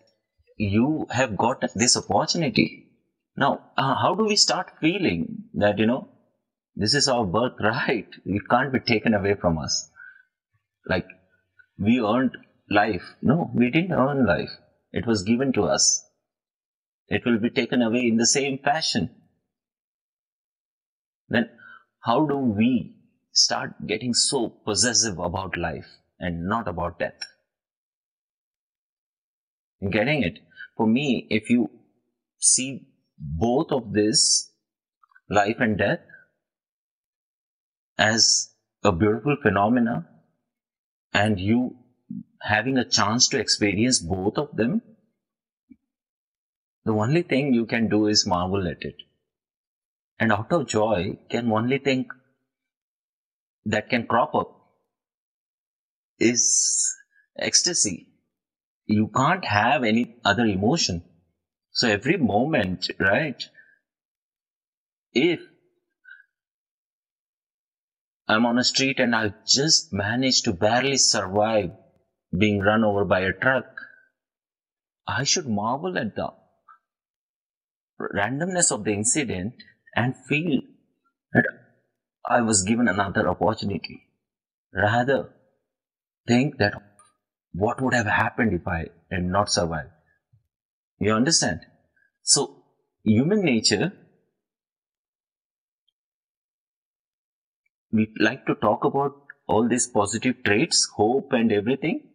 you 0.57 1.07
have 1.11 1.37
got 1.37 1.65
this 1.75 1.97
opportunity. 1.97 2.89
Now, 3.37 3.71
uh, 3.77 3.95
how 3.95 4.15
do 4.15 4.25
we 4.25 4.37
start 4.37 4.73
feeling 4.81 5.45
that, 5.55 5.79
you 5.79 5.87
know, 5.87 6.09
this 6.75 6.95
is 6.95 7.09
our 7.09 7.25
birthright? 7.25 8.09
It 8.25 8.43
can't 8.49 8.73
be 8.73 8.81
taken 8.81 9.15
away 9.15 9.35
from 9.35 9.59
us. 9.59 9.91
Like, 10.89 11.07
we 11.79 12.01
earned 12.01 12.37
life. 12.71 13.03
No, 13.21 13.51
we 13.55 13.71
didn't 13.71 13.93
earn 13.93 14.27
life. 14.27 14.51
It 14.93 15.07
was 15.07 15.23
given 15.23 15.53
to 15.55 15.65
us. 15.65 16.03
It 17.09 17.23
will 17.25 17.39
be 17.39 17.51
taken 17.51 17.83
away 17.83 18.09
in 18.09 18.17
the 18.17 18.27
same 18.27 18.59
fashion. 18.59 19.11
Then, 21.29 21.51
how 22.01 22.27
do 22.27 22.37
we 22.37 22.96
start 23.37 23.87
getting 23.87 24.15
so 24.15 24.49
possessive 24.49 25.19
about 25.19 25.57
life 25.57 25.87
and 26.19 26.49
not 26.49 26.67
about 26.67 26.99
death? 26.99 27.21
Getting 29.91 30.23
it? 30.23 30.39
For 30.77 30.87
me, 30.87 31.27
if 31.31 31.51
you 31.51 31.71
see 32.39 32.89
both 33.19 33.73
of 33.73 33.93
this, 33.93 34.51
life 35.29 35.57
and 35.59 35.77
death, 35.77 36.01
as 37.99 38.51
a 38.83 38.93
beautiful 38.93 39.37
phenomena, 39.43 40.07
and 41.13 41.39
you 41.39 41.77
having 42.41 42.79
a 42.79 42.89
chance 42.89 43.29
to 43.29 43.39
experience 43.39 44.01
both 44.01 44.39
of 44.39 44.57
them, 44.57 44.81
the 46.85 46.93
only 46.93 47.23
thing 47.23 47.53
you 47.53 47.67
can 47.67 47.89
do 47.89 48.07
is 48.07 48.27
marvel 48.27 48.67
at 48.69 48.83
it. 48.83 48.97
And 50.19 50.33
out 50.33 50.53
of 50.53 50.69
joy 50.69 51.19
can 51.29 51.51
only 51.51 51.79
think 51.79 52.13
that 53.67 53.91
can 53.91 54.07
crop 54.07 54.35
up 54.35 54.57
is 56.19 56.95
ecstasy. 57.39 58.09
You 58.87 59.11
can't 59.15 59.45
have 59.45 59.83
any 59.85 60.17
other 60.25 60.47
emotion. 60.47 61.03
So 61.73 61.89
every 61.89 62.17
moment, 62.17 62.89
right? 62.99 63.43
If 65.13 65.41
I'm 68.29 68.47
on 68.47 68.59
a 68.59 68.65
street 68.65 68.99
and 68.99 69.15
I 69.15 69.35
just 69.47 69.93
managed 69.93 70.45
to 70.45 70.53
barely 70.53 70.97
survive 70.97 71.71
being 72.37 72.61
run 72.61 72.85
over 72.85 73.05
by 73.05 73.21
a 73.21 73.33
truck, 73.33 73.67
I 75.07 75.25
should 75.25 75.47
marvel 75.47 75.99
at 75.99 76.17
the 76.17 76.33
randomness 78.01 78.73
of 78.73 78.85
the 78.85 78.93
incident 78.93 79.55
and 79.95 80.15
feel 80.29 80.61
that 81.33 81.45
I 82.29 82.41
was 82.43 82.63
given 82.63 82.89
another 82.89 83.29
opportunity. 83.29 84.03
Rather, 84.73 85.31
think 86.27 86.59
that 86.59 86.75
what 87.53 87.81
would 87.81 87.95
have 87.95 88.07
happened 88.07 88.53
if 88.53 88.67
I 88.67 88.87
had 89.11 89.25
not 89.25 89.51
survived. 89.51 89.91
You 90.99 91.13
understand? 91.13 91.61
So, 92.23 92.65
human 93.05 93.45
nature, 93.45 93.93
we 97.93 98.13
like 98.19 98.45
to 98.47 98.55
talk 98.57 98.85
about 98.85 99.23
all 99.47 99.69
these 99.69 99.87
positive 99.87 100.43
traits, 100.45 100.91
hope, 100.97 101.33
and 101.33 101.53
everything, 101.53 102.09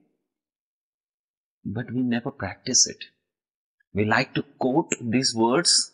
but 1.63 1.91
we 1.91 2.02
never 2.02 2.32
practice 2.32 2.86
it. 2.88 3.06
We 3.93 4.06
like 4.06 4.34
to 4.36 4.43
quote 4.60 4.93
these 5.02 5.34
words, 5.34 5.93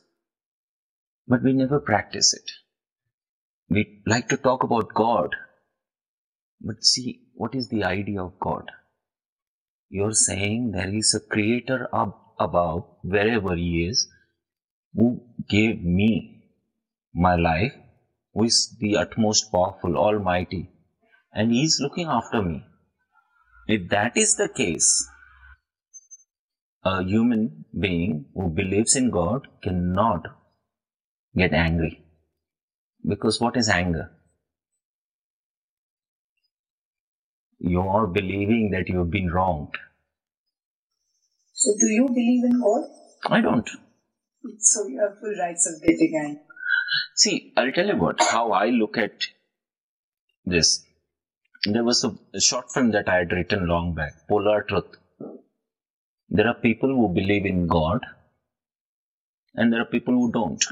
but 1.27 1.43
we 1.43 1.53
never 1.53 1.79
practice 1.79 2.33
it. 2.33 2.66
We 3.69 4.01
like 4.05 4.29
to 4.29 4.37
talk 4.37 4.63
about 4.63 4.93
God, 4.93 5.35
but 6.61 6.83
see, 6.83 7.23
what 7.33 7.53
is 7.53 7.67
the 7.67 7.83
idea 7.83 8.23
of 8.23 8.39
God? 8.39 8.71
You're 9.89 10.13
saying 10.13 10.71
there 10.71 10.93
is 10.93 11.13
a 11.13 11.27
creator 11.33 11.89
up 11.93 12.35
above, 12.39 12.85
wherever 13.03 13.55
he 13.55 13.85
is, 13.89 14.07
who 14.93 15.21
gave 15.49 15.83
me 15.83 16.43
my 17.13 17.35
life, 17.35 17.73
who 18.33 18.45
is 18.45 18.75
the 18.79 18.95
utmost 18.95 19.51
powerful, 19.51 19.97
almighty. 19.97 20.69
and 21.33 21.51
He's 21.51 21.79
looking 21.81 22.07
after 22.07 22.41
me. 22.41 22.63
If 23.67 23.89
that 23.89 24.15
is 24.15 24.37
the 24.37 24.47
case, 24.47 25.05
a 26.83 27.03
human 27.03 27.65
being 27.77 28.27
who 28.33 28.49
believes 28.49 28.95
in 28.95 29.11
God 29.11 29.47
cannot 29.61 30.25
get 31.35 31.53
angry. 31.53 32.06
Because 33.07 33.39
what 33.41 33.57
is 33.57 33.69
anger? 33.69 34.11
You 37.59 37.81
are 37.81 38.07
believing 38.07 38.71
that 38.71 38.89
you 38.89 38.99
have 38.99 39.11
been 39.11 39.31
wronged. 39.31 39.75
So, 41.53 41.71
do 41.79 41.87
you 41.87 42.07
believe 42.07 42.43
in 42.45 42.61
God? 42.61 42.83
I 43.25 43.41
don't. 43.41 43.69
So, 44.59 44.87
you 44.87 44.99
have 45.01 45.19
full 45.19 45.35
rights 45.39 45.67
of 45.67 45.81
getting 45.81 46.21
angry. 46.23 46.41
See, 47.15 47.53
I'll 47.57 47.71
tell 47.71 47.87
you 47.87 47.97
what, 47.97 48.21
how 48.21 48.51
I 48.51 48.67
look 48.67 48.97
at 48.97 49.13
this. 50.45 50.83
There 51.65 51.83
was 51.83 52.03
a, 52.03 52.15
a 52.33 52.41
short 52.41 52.71
film 52.71 52.91
that 52.91 53.09
I 53.09 53.17
had 53.17 53.31
written 53.31 53.67
long 53.67 53.95
back, 53.95 54.13
Polar 54.29 54.63
Truth. 54.63 54.97
There 56.29 56.47
are 56.47 56.53
people 56.55 56.89
who 56.89 57.13
believe 57.13 57.45
in 57.45 57.67
God, 57.67 58.01
and 59.55 59.73
there 59.73 59.81
are 59.81 59.85
people 59.85 60.13
who 60.13 60.31
don't. 60.31 60.63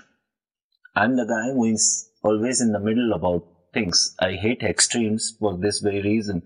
I'm 0.96 1.16
the 1.16 1.26
guy 1.26 1.54
who 1.54 1.66
is 1.66 2.10
always 2.26 2.62
in 2.62 2.72
the 2.72 2.80
middle 2.80 3.14
about 3.14 3.46
things. 3.74 4.16
I 4.20 4.34
hate 4.34 4.64
extremes 4.64 5.36
for 5.40 5.58
this 5.58 5.80
very 5.80 6.02
reason. 6.02 6.42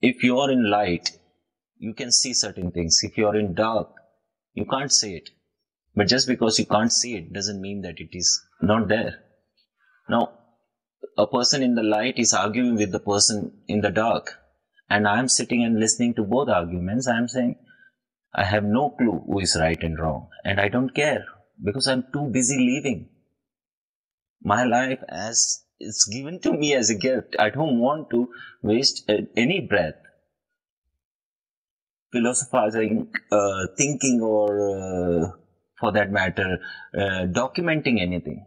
If 0.00 0.22
you 0.22 0.38
are 0.38 0.50
in 0.50 0.70
light, 0.70 1.10
you 1.78 1.94
can 1.94 2.12
see 2.12 2.34
certain 2.34 2.70
things. 2.70 3.00
If 3.02 3.16
you 3.16 3.26
are 3.26 3.36
in 3.36 3.54
dark, 3.54 3.88
you 4.52 4.66
can't 4.66 4.92
see 4.92 5.14
it. 5.16 5.30
But 5.94 6.08
just 6.08 6.26
because 6.28 6.58
you 6.58 6.66
can't 6.66 6.92
see 6.92 7.16
it 7.16 7.32
doesn't 7.32 7.60
mean 7.60 7.82
that 7.82 7.98
it 7.98 8.10
is 8.12 8.40
not 8.60 8.88
there. 8.88 9.14
Now, 10.08 10.32
a 11.16 11.26
person 11.26 11.62
in 11.62 11.74
the 11.74 11.82
light 11.82 12.18
is 12.18 12.32
arguing 12.34 12.76
with 12.76 12.92
the 12.92 13.00
person 13.00 13.62
in 13.68 13.80
the 13.80 13.90
dark, 13.90 14.34
and 14.88 15.08
I'm 15.08 15.28
sitting 15.28 15.64
and 15.64 15.80
listening 15.80 16.14
to 16.14 16.22
both 16.22 16.48
arguments. 16.48 17.08
I'm 17.08 17.28
saying, 17.28 17.56
I 18.34 18.44
have 18.44 18.64
no 18.64 18.90
clue 18.90 19.22
who 19.26 19.40
is 19.40 19.56
right 19.58 19.82
and 19.82 19.98
wrong, 19.98 20.28
and 20.44 20.60
I 20.60 20.68
don't 20.68 20.94
care 20.94 21.24
because 21.64 21.88
I'm 21.88 22.04
too 22.12 22.28
busy 22.32 22.58
living. 22.58 23.08
My 24.42 24.64
life 24.64 25.00
as 25.08 25.64
it's 25.78 26.04
given 26.04 26.40
to 26.40 26.52
me 26.52 26.74
as 26.74 26.90
a 26.90 26.94
gift. 26.94 27.36
I 27.38 27.50
don't 27.50 27.78
want 27.78 28.10
to 28.10 28.28
waste 28.62 29.08
uh, 29.08 29.22
any 29.36 29.60
breath 29.60 29.94
philosophizing, 32.12 33.12
uh, 33.30 33.66
thinking, 33.76 34.20
or 34.22 34.60
uh, 34.70 35.30
for 35.78 35.92
that 35.92 36.10
matter, 36.10 36.58
uh, 36.94 37.26
documenting 37.40 38.00
anything. 38.00 38.44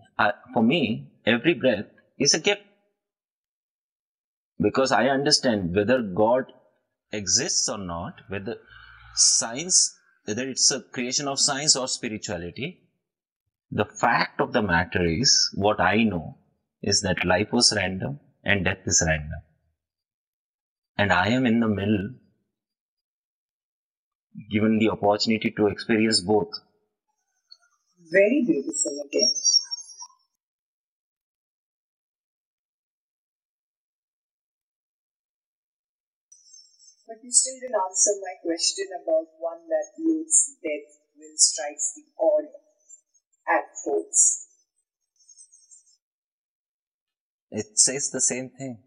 for 0.54 0.64
me, 0.64 1.12
every 1.26 1.54
breath 1.54 1.86
is 2.20 2.34
a 2.34 2.40
gift. 2.40 2.62
Because 4.60 4.92
I 4.92 5.08
understand 5.08 5.76
whether 5.76 6.02
God 6.02 6.46
exists 7.12 7.68
or 7.68 7.78
not, 7.78 8.22
whether 8.28 8.58
science, 9.16 9.96
whether 10.26 10.48
it's 10.48 10.72
a 10.72 10.82
creation 10.82 11.28
of 11.28 11.40
science 11.40 11.76
or 11.76 11.88
spirituality, 11.88 12.83
the 13.76 13.86
fact 13.86 14.40
of 14.40 14.54
the 14.54 14.62
matter 14.62 15.04
is 15.04 15.50
what 15.56 15.80
I 15.82 16.04
know 16.04 16.38
is 16.84 17.02
that 17.02 17.26
life 17.26 17.52
was 17.52 17.74
random 17.76 18.20
and 18.44 18.66
death 18.66 18.86
is 18.86 19.04
random. 19.06 19.42
And 20.96 21.12
I 21.12 21.30
am 21.30 21.48
in 21.48 21.60
the 21.60 21.68
middle, 21.68 22.12
given 24.52 24.78
the 24.78 24.90
opportunity 24.90 25.52
to 25.58 25.68
experience 25.68 26.22
both. 26.22 26.52
Very 28.12 28.44
beautiful 28.46 28.94
again. 29.08 29.34
But 37.08 37.18
you 37.24 37.32
still 37.32 37.56
didn't 37.60 37.82
answer 37.90 38.12
my 38.22 38.36
question 38.46 38.86
about 39.02 39.34
one 39.40 39.66
that 39.68 39.98
means 39.98 40.58
death 40.62 40.94
will 41.18 41.38
strike 41.38 41.82
the 41.96 42.06
odd 42.22 42.73
at 43.48 43.66
folks. 43.84 44.48
It 47.52 47.78
says 47.78 48.10
the 48.10 48.22
same 48.22 48.50
thing. 48.50 48.82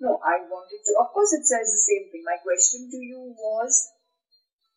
No, 0.00 0.20
I 0.22 0.38
wanted 0.46 0.80
to. 0.86 0.92
Of 1.00 1.12
course, 1.12 1.32
it 1.32 1.46
says 1.46 1.66
the 1.66 1.84
same 1.90 2.10
thing. 2.12 2.22
My 2.24 2.38
question 2.42 2.90
to 2.90 2.96
you 2.98 3.34
was 3.34 3.90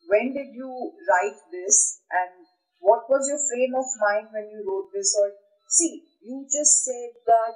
when 0.07 0.33
did 0.33 0.55
you 0.55 0.93
write 1.09 1.37
this 1.51 2.01
and 2.09 2.47
what 2.79 3.09
was 3.09 3.27
your 3.27 3.41
frame 3.51 3.75
of 3.75 3.85
mind 3.99 4.27
when 4.31 4.49
you 4.49 4.63
wrote 4.65 4.89
this? 4.93 5.15
Or 5.19 5.31
see, 5.67 6.03
you 6.23 6.45
just 6.45 6.85
said 6.85 7.11
that 7.27 7.55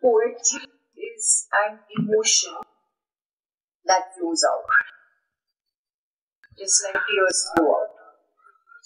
poetry 0.00 0.68
is 0.96 1.46
an 1.66 1.78
emotion 1.98 2.54
that 3.86 4.14
flows 4.18 4.42
out, 4.44 4.68
just 6.58 6.84
like 6.84 7.02
tears 7.02 7.44
flow 7.56 7.72
out. 7.72 7.93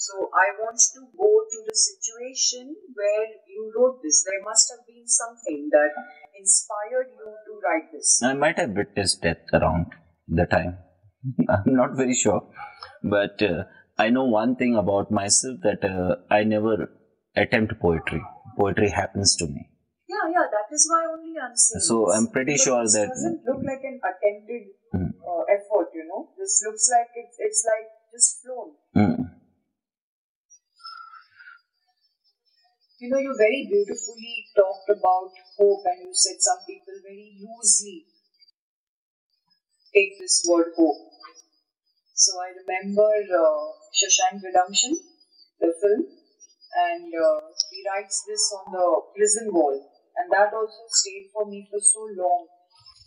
So 0.01 0.15
I 0.33 0.47
want 0.63 0.79
to 0.95 1.01
go 1.19 1.29
to 1.53 1.59
the 1.67 1.75
situation 1.75 2.75
where 2.95 3.27
you 3.53 3.73
wrote 3.77 3.99
this. 4.03 4.23
There 4.25 4.43
must 4.45 4.71
have 4.71 4.87
been 4.87 5.09
something 5.09 5.71
that 5.73 5.91
inspired 6.39 7.09
you 7.19 7.31
to 7.47 7.53
write 7.65 7.91
this. 7.93 8.21
I 8.23 8.35
might 8.35 8.59
have 8.59 8.71
witnessed 8.77 9.23
death 9.23 9.43
around 9.53 9.87
the 10.29 10.47
time. 10.47 10.79
I'm 11.49 11.75
not 11.75 11.97
very 11.97 12.15
sure, 12.15 12.43
but 13.03 13.43
uh, 13.43 13.65
I 13.99 14.11
know 14.11 14.25
one 14.25 14.55
thing 14.55 14.77
about 14.77 15.11
myself 15.11 15.59
that 15.65 15.83
uh, 15.85 16.15
I 16.33 16.45
never 16.45 16.93
attempt 17.35 17.81
poetry. 17.81 18.23
Poetry 18.57 18.91
happens 18.91 19.35
to 19.37 19.47
me. 19.49 19.67
Yeah, 20.09 20.31
yeah, 20.31 20.47
that 20.47 20.73
is 20.73 20.89
why 20.89 21.07
only 21.11 21.35
I'm 21.43 21.57
saying. 21.57 21.83
So 21.83 22.07
this. 22.07 22.17
I'm 22.17 22.29
pretty 22.29 22.53
But 22.55 22.61
sure 22.61 22.83
this 22.85 22.95
that 22.95 23.09
doesn't 23.09 23.43
look 23.45 23.63
like 23.67 23.83
an 23.83 24.01
attempted 24.13 24.75
Mm. 24.89 25.13
uh, 25.21 25.45
effort. 25.53 25.91
You 25.93 26.07
know, 26.09 26.31
this 26.39 26.63
looks 26.65 26.89
like 26.89 27.11
it, 27.15 27.29
it's 27.45 27.63
like 27.69 27.89
just 28.11 28.41
flown. 28.41 28.73
Mm. 28.97 29.38
You 32.99 33.09
know, 33.09 33.19
you 33.19 33.35
very 33.39 33.67
beautifully 33.67 34.45
talked 34.55 34.91
about 34.91 35.33
hope, 35.57 35.85
and 35.87 36.07
you 36.07 36.15
said 36.15 36.37
some 36.43 36.59
people 36.67 36.93
very 37.03 37.39
loosely 37.41 38.05
take 39.95 40.19
this 40.19 40.45
word 40.49 40.73
hope. 40.77 40.97
So 42.15 42.33
I 42.41 42.51
remember 42.61 43.09
uh, 43.09 43.65
Shawshank 43.97 44.43
Redemption, 44.43 44.99
the 45.61 45.73
film, 45.81 46.05
and 46.77 47.13
uh, 47.15 47.41
he 47.71 47.85
writes 47.89 48.25
this 48.29 48.43
on 48.59 48.73
the 48.73 49.01
prison 49.17 49.49
wall, 49.53 49.77
and 50.17 50.31
that 50.33 50.53
also 50.53 50.85
stayed 50.89 51.31
for 51.33 51.47
me 51.47 51.67
for 51.71 51.81
so 51.81 52.09
long. 52.17 52.47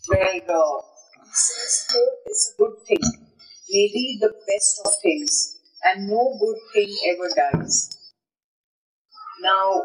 Where 0.08 0.42
uh, 0.50 0.80
he 1.24 1.30
says 1.32 1.86
hope 1.92 2.20
is 2.26 2.54
a 2.54 2.62
good 2.62 2.76
thing, 2.88 3.28
maybe 3.70 4.18
the 4.20 4.32
best 4.48 4.80
of 4.84 4.92
things, 5.02 5.58
and 5.84 6.08
no 6.08 6.36
good 6.40 6.58
thing 6.74 6.90
ever 7.12 7.28
dies. 7.36 8.01
Now, 9.42 9.82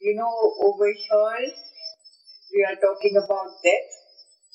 you 0.00 0.14
know, 0.16 0.34
over 0.66 0.92
here 0.92 1.52
we 2.52 2.64
are 2.68 2.76
talking 2.76 3.16
about 3.16 3.62
death 3.64 3.90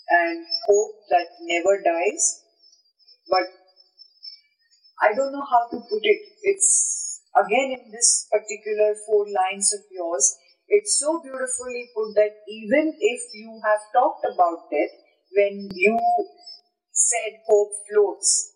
and 0.10 0.46
hope 0.68 0.96
that 1.10 1.28
never 1.42 1.82
dies, 1.82 2.44
but 3.30 3.48
I 5.02 5.14
don't 5.16 5.32
know 5.32 5.46
how 5.50 5.68
to 5.72 5.78
put 5.80 6.04
it. 6.04 6.22
It's 6.44 7.22
again 7.36 7.78
in 7.80 7.92
this 7.92 8.28
particular 8.32 8.96
four 9.06 9.26
lines 9.30 9.74
of 9.74 9.82
yours, 9.92 10.36
it's 10.68 11.00
so 11.00 11.22
beautifully 11.24 11.90
put 11.96 12.14
that 12.16 12.44
even 12.50 12.94
if 13.00 13.22
you 13.34 13.62
have 13.64 13.82
talked 13.94 14.26
about 14.26 14.70
death, 14.70 14.92
when 15.36 15.70
you 15.74 15.98
said 16.92 17.40
hope 17.48 17.72
floats, 17.90 18.52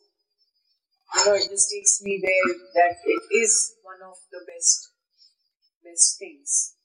you 1.15 1.25
know, 1.25 1.33
it 1.35 1.49
just 1.49 1.71
takes 1.71 2.01
me 2.03 2.19
there 2.21 2.55
that 2.75 2.95
it 3.05 3.23
is 3.37 3.75
one 3.83 4.01
of 4.03 4.17
the 4.31 4.39
best 4.47 4.90
best 5.83 6.17
things. 6.19 6.75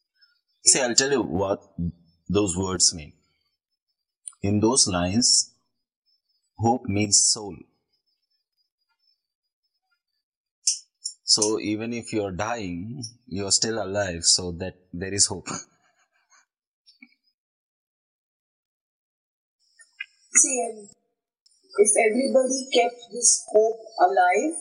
See, 0.64 0.80
I'll 0.80 0.94
tell 0.94 1.10
you 1.10 1.22
what 1.22 1.60
those 2.28 2.56
words 2.56 2.94
mean. 2.94 3.12
In 4.42 4.60
those 4.60 4.86
lines, 4.88 5.54
hope 6.58 6.86
means 6.86 7.30
soul. 7.32 7.56
So 11.24 11.60
even 11.60 11.92
if 11.92 12.12
you're 12.12 12.32
dying, 12.32 13.02
you're 13.26 13.50
still 13.50 13.82
alive, 13.82 14.24
so 14.24 14.52
that 14.52 14.74
there 14.92 15.12
is 15.12 15.26
hope. 15.26 15.48
See, 20.34 20.88
if 21.78 21.90
everybody 22.10 22.68
kept 22.72 22.94
this 23.12 23.44
hope 23.52 23.80
alive, 24.00 24.56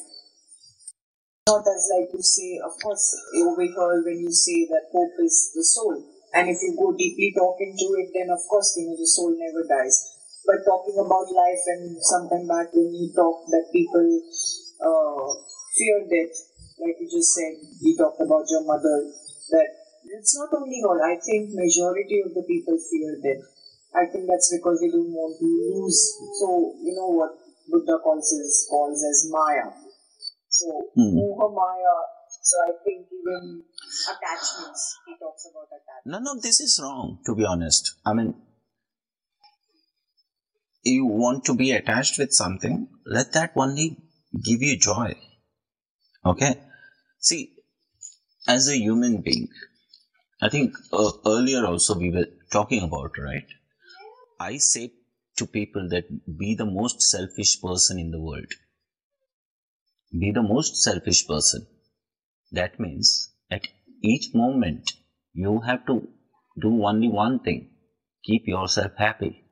not 1.46 1.62
as 1.62 1.86
like 1.94 2.10
you 2.10 2.26
say, 2.26 2.58
of 2.58 2.74
course, 2.82 3.06
over 3.38 3.62
here 3.62 4.02
when 4.02 4.18
you 4.18 4.34
say 4.34 4.66
that 4.66 4.90
hope 4.90 5.14
is 5.22 5.54
the 5.54 5.62
soul, 5.62 5.94
and 6.34 6.50
if 6.50 6.58
you 6.58 6.74
go 6.74 6.90
deeply 6.98 7.38
talk 7.38 7.62
into 7.62 7.86
it, 8.02 8.10
then 8.18 8.34
of 8.34 8.42
course, 8.50 8.74
you 8.74 8.90
know, 8.90 8.98
the 8.98 9.06
soul 9.06 9.30
never 9.38 9.62
dies. 9.70 9.94
But 10.42 10.66
talking 10.66 10.98
about 10.98 11.30
life, 11.30 11.62
and 11.78 12.02
sometime 12.02 12.50
back 12.50 12.74
when 12.74 12.90
you 12.90 13.14
talk 13.14 13.46
that 13.54 13.70
people 13.70 14.10
uh, 14.82 15.26
fear 15.78 16.02
death, 16.10 16.34
like 16.82 16.98
you 16.98 17.14
just 17.14 17.30
said, 17.38 17.54
you 17.78 17.94
talked 17.94 18.26
about 18.26 18.50
your 18.50 18.66
mother, 18.66 19.06
that 19.54 19.70
it's 20.18 20.34
not 20.34 20.50
only 20.50 20.82
her, 20.82 20.98
I 20.98 21.22
think 21.22 21.54
majority 21.54 22.26
of 22.26 22.34
the 22.34 22.42
people 22.50 22.74
fear 22.90 23.22
death. 23.22 23.46
I 23.94 24.10
think 24.10 24.26
that's 24.26 24.50
because 24.50 24.82
they 24.82 24.90
don't 24.90 25.14
want 25.14 25.38
to 25.38 25.46
lose. 25.46 26.00
So, 26.42 26.74
you 26.82 26.98
know 26.98 27.14
what 27.14 27.38
Buddha 27.70 28.02
calls 28.02 28.34
as, 28.34 28.66
calls 28.66 29.06
as 29.06 29.30
Maya. 29.30 29.85
So, 30.58 30.68
Hmm. 30.96 31.18
Moha 31.20 31.48
Maya. 31.54 31.96
So, 32.50 32.58
I 32.68 32.72
think 32.84 33.08
even 33.12 33.64
attachments, 34.14 34.84
he 35.06 35.16
talks 35.20 35.48
about 35.50 35.68
attachments. 35.78 36.06
None 36.06 36.28
of 36.28 36.42
this 36.42 36.60
is 36.62 36.80
wrong, 36.82 37.20
to 37.26 37.36
be 37.36 37.46
honest. 37.46 37.96
I 38.06 38.14
mean, 38.14 38.34
you 40.84 41.06
want 41.06 41.44
to 41.46 41.56
be 41.56 41.72
attached 41.72 42.18
with 42.20 42.32
something, 42.32 42.88
let 43.06 43.34
that 43.34 43.52
only 43.56 43.98
give 44.44 44.62
you 44.62 44.78
joy. 44.78 45.16
Okay? 46.26 46.56
See, 47.20 47.54
as 48.48 48.70
a 48.70 48.78
human 48.78 49.22
being, 49.22 49.50
I 50.42 50.50
think 50.50 50.76
uh, 50.94 51.12
earlier 51.26 51.66
also 51.66 51.98
we 51.98 52.12
were 52.12 52.28
talking 52.52 52.84
about, 52.84 53.18
right? 53.18 53.48
I 54.40 54.58
say 54.58 54.94
to 55.38 55.48
people 55.48 55.90
that 55.90 56.06
be 56.38 56.56
the 56.56 56.66
most 56.66 57.02
selfish 57.02 57.62
person 57.62 58.00
in 58.00 58.12
the 58.12 58.22
world. 58.22 58.54
Be 60.20 60.32
the 60.32 60.44
most 60.44 60.78
selfish 60.78 61.28
person. 61.28 61.68
That 62.52 62.80
means 62.80 63.34
at 63.52 63.68
each 64.04 64.34
moment 64.34 64.92
you 65.34 65.62
have 65.62 65.86
to 65.88 66.08
do 66.62 66.86
only 66.86 67.10
one 67.10 67.40
thing 67.40 67.72
keep 68.26 68.48
yourself 68.48 68.92
happy. 68.98 69.44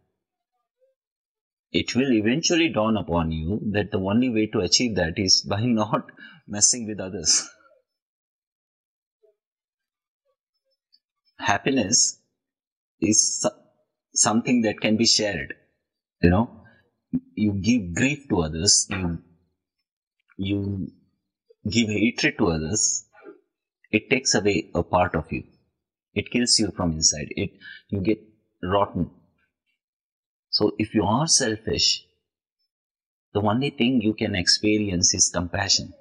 It 1.71 1.95
will 1.95 2.11
eventually 2.13 2.69
dawn 2.69 2.97
upon 2.97 3.31
you 3.31 3.59
that 3.71 3.91
the 3.91 3.99
only 3.99 4.29
way 4.29 4.47
to 4.47 4.59
achieve 4.59 4.95
that 4.95 5.13
is 5.17 5.41
by 5.41 5.61
not 5.65 6.11
messing 6.47 6.87
with 6.87 6.99
others. 6.99 7.47
Happiness 11.39 12.19
is 13.01 13.45
something 14.13 14.61
that 14.61 14.79
can 14.79 14.97
be 14.97 15.05
shared. 15.05 15.55
You 16.21 16.29
know, 16.29 16.63
you 17.35 17.53
give 17.53 17.95
grief 17.95 18.29
to 18.29 18.43
others, 18.43 18.87
you, 18.89 19.19
you 20.43 20.91
give 21.69 21.89
hatred 21.89 22.37
to 22.37 22.47
others, 22.47 23.05
it 23.91 24.09
takes 24.09 24.35
away 24.35 24.69
a 24.75 24.83
part 24.83 25.15
of 25.15 25.31
you. 25.31 25.43
It 26.13 26.31
kills 26.31 26.59
you 26.59 26.71
from 26.75 26.91
inside. 26.93 27.27
It 27.31 27.51
you 27.89 28.01
get 28.01 28.19
rotten. 28.61 29.09
So 30.49 30.73
if 30.77 30.93
you 30.93 31.03
are 31.03 31.27
selfish, 31.27 32.05
the 33.33 33.41
only 33.41 33.71
thing 33.71 34.01
you 34.01 34.13
can 34.13 34.35
experience 34.35 35.13
is 35.13 35.29
compassion. 35.29 35.93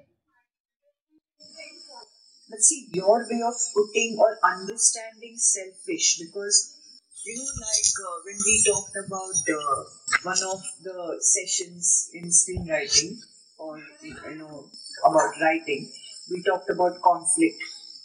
But 2.49 2.59
see, 2.59 2.87
your 2.93 3.25
way 3.29 3.41
of 3.47 3.55
putting 3.73 4.17
or 4.19 4.37
understanding 4.43 5.37
selfish, 5.37 6.19
because 6.19 6.77
you 7.25 7.35
know, 7.37 7.43
like 7.43 7.93
uh, 8.05 8.17
when 8.25 8.37
we 8.45 8.63
talked 8.63 8.95
about 8.95 9.37
uh, 9.49 9.83
one 10.23 10.43
of 10.53 10.61
the 10.83 11.17
sessions 11.19 12.09
in 12.13 12.25
screenwriting, 12.25 13.17
or 13.57 13.79
you 14.01 14.35
know, 14.37 14.65
about 15.05 15.33
writing, 15.41 15.91
we 16.31 16.43
talked 16.43 16.69
about 16.69 17.01
conflict, 17.01 17.57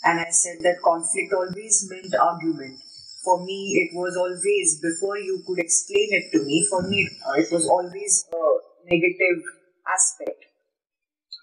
and 0.05 0.21
I 0.21 0.31
said 0.31 0.59
that 0.61 0.83
conflict 0.85 1.33
always 1.33 1.87
meant 1.91 2.15
argument. 2.15 2.79
For 3.25 3.45
me, 3.45 3.77
it 3.83 3.97
was 3.97 4.17
always 4.17 4.81
before 4.81 5.19
you 5.19 5.43
could 5.47 5.59
explain 5.59 6.09
it 6.13 6.33
to 6.33 6.45
me. 6.45 6.67
For 6.71 6.83
me, 6.83 7.09
uh, 7.27 7.35
it 7.35 7.49
was 7.53 7.69
always 7.69 8.25
a 8.33 8.45
negative 8.89 9.43
aspect. 9.87 10.45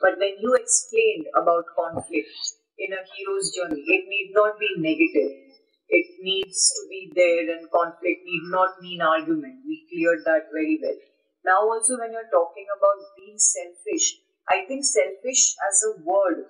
But 0.01 0.17
when 0.17 0.35
you 0.39 0.55
explained 0.55 1.27
about 1.35 1.65
conflict 1.77 2.29
in 2.77 2.93
a 2.93 3.01
hero's 3.15 3.51
journey, 3.55 3.83
it 3.87 4.07
need 4.07 4.31
not 4.33 4.59
be 4.59 4.69
negative. 4.77 5.31
It 5.89 6.07
needs 6.21 6.73
to 6.73 6.87
be 6.89 7.11
there, 7.15 7.57
and 7.57 7.69
conflict 7.71 8.25
need 8.25 8.45
not 8.49 8.81
mean 8.81 9.01
argument. 9.01 9.61
We 9.65 9.85
cleared 9.89 10.25
that 10.25 10.49
very 10.51 10.79
well. 10.81 10.97
Now, 11.45 11.61
also, 11.69 11.97
when 12.01 12.11
you're 12.11 12.31
talking 12.33 12.65
about 12.73 12.99
being 13.15 13.37
selfish, 13.37 14.19
I 14.49 14.65
think 14.67 14.83
selfish 14.83 15.55
as 15.61 15.75
a 15.93 16.01
word 16.01 16.49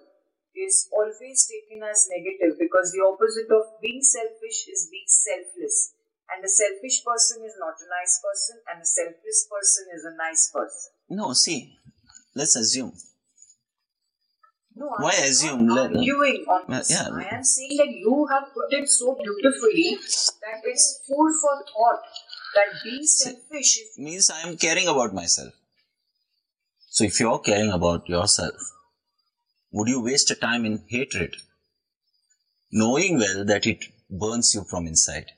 is 0.56 0.88
always 0.96 1.48
taken 1.52 1.84
as 1.84 2.08
negative 2.10 2.56
because 2.60 2.92
the 2.96 3.04
opposite 3.04 3.52
of 3.52 3.76
being 3.84 4.02
selfish 4.02 4.68
is 4.72 4.88
being 4.92 5.08
selfless. 5.08 5.94
And 6.32 6.44
a 6.44 6.50
selfish 6.50 7.04
person 7.06 7.44
is 7.46 7.54
not 7.60 7.76
a 7.78 7.88
nice 7.92 8.16
person, 8.24 8.56
and 8.72 8.82
a 8.82 8.86
selfless 8.86 9.48
person 9.52 9.84
is 9.94 10.04
a 10.06 10.16
nice 10.18 10.50
person. 10.50 10.92
No, 11.10 11.34
see, 11.34 11.76
let's 12.34 12.56
assume. 12.56 12.94
No, 14.76 14.88
Why 15.00 15.12
I 15.12 15.16
am 15.24 15.24
assume? 15.30 15.66
not 15.68 15.76
Let- 15.92 15.96
arguing 15.98 16.46
on 16.48 16.64
this. 16.68 16.92
yeah. 16.92 17.08
I 17.14 17.36
am 17.36 17.44
saying 17.44 17.78
that 17.78 17.92
you 17.92 18.28
have 18.32 18.54
put 18.54 18.74
it 18.74 18.90
so 18.90 19.16
beautifully 19.16 19.98
that 20.42 20.60
it's 20.66 21.02
food 21.08 21.32
for 21.42 21.56
thought. 21.72 22.04
That 22.56 22.84
being 22.84 23.04
selfish 23.04 23.80
is 23.80 23.98
means 23.98 24.30
I 24.30 24.48
am 24.48 24.56
caring 24.56 24.88
about 24.88 25.14
myself. 25.14 25.54
So 26.90 27.04
if 27.04 27.20
you're 27.20 27.40
caring 27.40 27.72
about 27.72 28.08
yourself, 28.08 28.56
would 29.72 29.90
you 29.90 30.02
waste 30.02 30.30
your 30.30 30.38
time 30.38 30.66
in 30.66 30.86
hatred? 30.88 31.36
Knowing 32.72 33.18
well 33.18 33.44
that 33.44 33.66
it 33.68 33.84
burns 34.10 34.54
you 34.56 34.64
from 34.64 34.88
inside. 34.88 35.32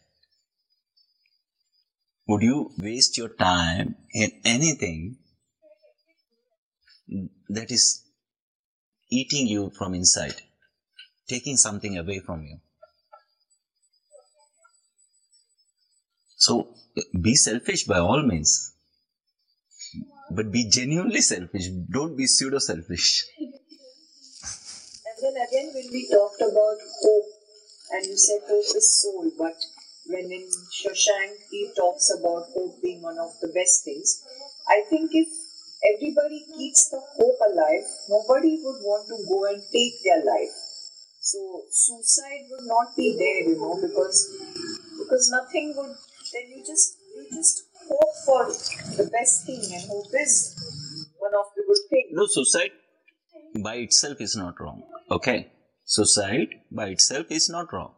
Would 2.27 2.43
you 2.43 2.71
waste 2.77 3.17
your 3.17 3.29
time 3.29 3.95
in 4.13 4.31
anything 4.45 5.17
that 7.49 7.71
is 7.71 8.03
eating 9.09 9.47
you 9.47 9.71
from 9.71 9.95
inside, 9.95 10.35
taking 11.27 11.57
something 11.57 11.97
away 11.97 12.19
from 12.19 12.43
you? 12.43 12.59
So 16.37 16.69
be 17.19 17.35
selfish 17.35 17.85
by 17.85 17.97
all 17.97 18.21
means, 18.21 18.73
but 20.29 20.51
be 20.51 20.69
genuinely 20.69 21.21
selfish. 21.21 21.67
Don't 21.91 22.15
be 22.15 22.27
pseudo 22.27 22.59
selfish. 22.59 23.25
And 23.39 25.17
then 25.21 25.35
again, 25.47 25.71
when 25.73 25.87
we 25.91 26.07
talked 26.11 26.41
about 26.41 26.77
hope, 27.01 27.25
and 27.91 28.05
you 28.05 28.17
said 28.17 28.41
hope 28.47 28.75
is 28.75 29.01
soul, 29.01 29.31
but 29.37 29.55
when 30.05 30.31
in 30.31 30.47
Shawshank 30.77 31.49
he 31.49 31.71
talks 31.75 32.13
about 32.19 32.45
hope 32.53 32.81
being 32.83 33.01
one 33.01 33.17
of 33.17 33.31
the 33.41 33.47
best 33.47 33.83
things, 33.83 34.23
I 34.69 34.83
think 34.91 35.09
if 35.13 35.27
everybody 35.95 36.45
keeps 36.55 36.89
the 36.89 36.99
hope 36.99 37.39
alive, 37.49 37.83
nobody 38.09 38.59
would 38.61 38.81
want 38.85 39.07
to 39.07 39.17
go 39.27 39.45
and 39.45 39.63
take 39.73 40.03
their 40.03 40.23
life. 40.23 40.53
So 41.19 41.63
suicide 41.71 42.45
would 42.51 42.67
not 42.67 42.95
be 42.95 43.17
there, 43.17 43.49
you 43.49 43.57
know, 43.59 43.75
because 43.81 44.29
because 44.99 45.29
nothing 45.31 45.73
would. 45.75 45.95
Then 46.33 46.51
you 46.55 46.63
just 46.65 46.97
you 47.15 47.27
just 47.31 47.63
hope 47.87 48.15
for 48.25 48.45
the 48.97 49.09
best 49.11 49.45
thing, 49.45 49.61
and 49.73 49.83
hope 49.89 50.07
is 50.19 50.55
one 51.19 51.33
of 51.33 51.45
the 51.55 51.63
good 51.67 51.83
things. 51.89 52.09
No, 52.11 52.25
suicide 52.27 52.71
by 53.63 53.75
itself 53.75 54.21
is 54.21 54.35
not 54.35 54.59
wrong. 54.59 54.83
Okay? 55.09 55.51
Suicide 55.85 56.49
by 56.71 56.87
itself 56.89 57.27
is 57.29 57.49
not 57.49 57.71
wrong. 57.71 57.93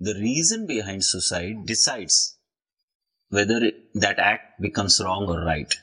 The 0.00 0.14
reason 0.14 0.66
behind 0.66 1.04
suicide 1.04 1.66
decides 1.66 2.36
whether 3.30 3.72
that 3.94 4.18
act 4.18 4.60
becomes 4.60 5.00
wrong 5.02 5.26
or 5.28 5.44
right. 5.44 5.74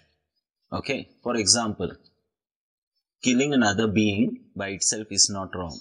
Okay? 0.72 1.10
For 1.22 1.36
example, 1.36 1.92
killing 3.22 3.54
another 3.54 3.88
being 3.88 4.46
by 4.56 4.70
itself 4.70 5.08
is 5.12 5.30
not 5.30 5.54
wrong. 5.56 5.78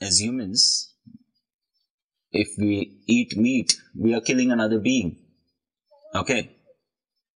As 0.00 0.20
humans, 0.20 0.93
if 2.34 2.58
we 2.58 2.98
eat 3.06 3.36
meat, 3.36 3.76
we 3.96 4.12
are 4.12 4.20
killing 4.20 4.50
another 4.50 4.80
being. 4.80 5.18
Okay? 6.14 6.56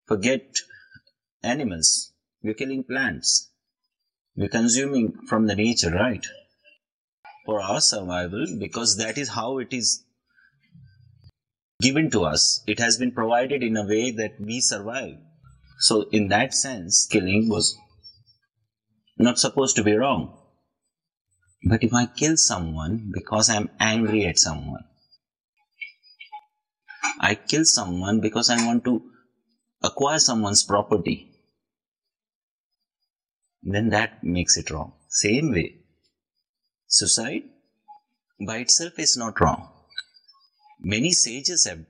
Forget 0.07 0.57
animals. 1.43 2.13
We're 2.43 2.55
killing 2.55 2.85
plants. 2.85 3.51
We're 4.37 4.49
consuming 4.49 5.13
from 5.29 5.47
the 5.47 5.55
nature, 5.55 5.91
right? 5.91 6.25
For 7.45 7.61
our 7.61 7.81
survival, 7.81 8.47
because 8.59 8.97
that 8.97 9.19
is 9.19 9.29
how 9.29 9.59
it 9.59 9.73
is 9.73 10.05
given 11.81 12.11
to 12.11 12.25
us. 12.25 12.63
It 12.67 12.79
has 12.79 12.97
been 12.97 13.13
provided 13.13 13.63
in 13.63 13.77
a 13.77 13.87
way 13.87 14.11
that 14.11 14.41
we 14.41 14.61
survive. 14.61 15.17
So, 15.79 16.09
in 16.11 16.29
that 16.29 16.55
sense, 16.55 17.07
killing 17.07 17.49
was 17.51 17.77
not 19.19 19.39
supposed 19.39 19.77
to 19.77 19.85
be 19.85 19.95
wrong. 19.95 20.39
But 21.69 21.83
if 21.83 21.93
I 21.93 22.07
kill 22.07 22.37
someone 22.37 23.11
because 23.13 23.51
I'm 23.51 23.71
angry 23.81 24.25
at 24.25 24.39
someone, 24.39 24.85
I 27.19 27.35
kill 27.35 27.65
someone 27.65 28.21
because 28.21 28.51
I 28.51 28.65
want 28.65 28.85
to 28.85 29.03
acquire 29.83 30.21
someone's 30.21 30.63
property, 30.63 31.33
then 33.65 33.89
that 33.89 34.23
makes 34.23 34.57
it 34.57 34.71
wrong. 34.71 34.93
Same 35.09 35.51
way, 35.51 35.79
suicide 36.87 37.43
by 38.47 38.59
itself 38.59 38.99
is 38.99 39.17
not 39.17 39.41
wrong. 39.41 39.69
Many 40.81 41.11
sages 41.11 41.65
have 41.65 41.85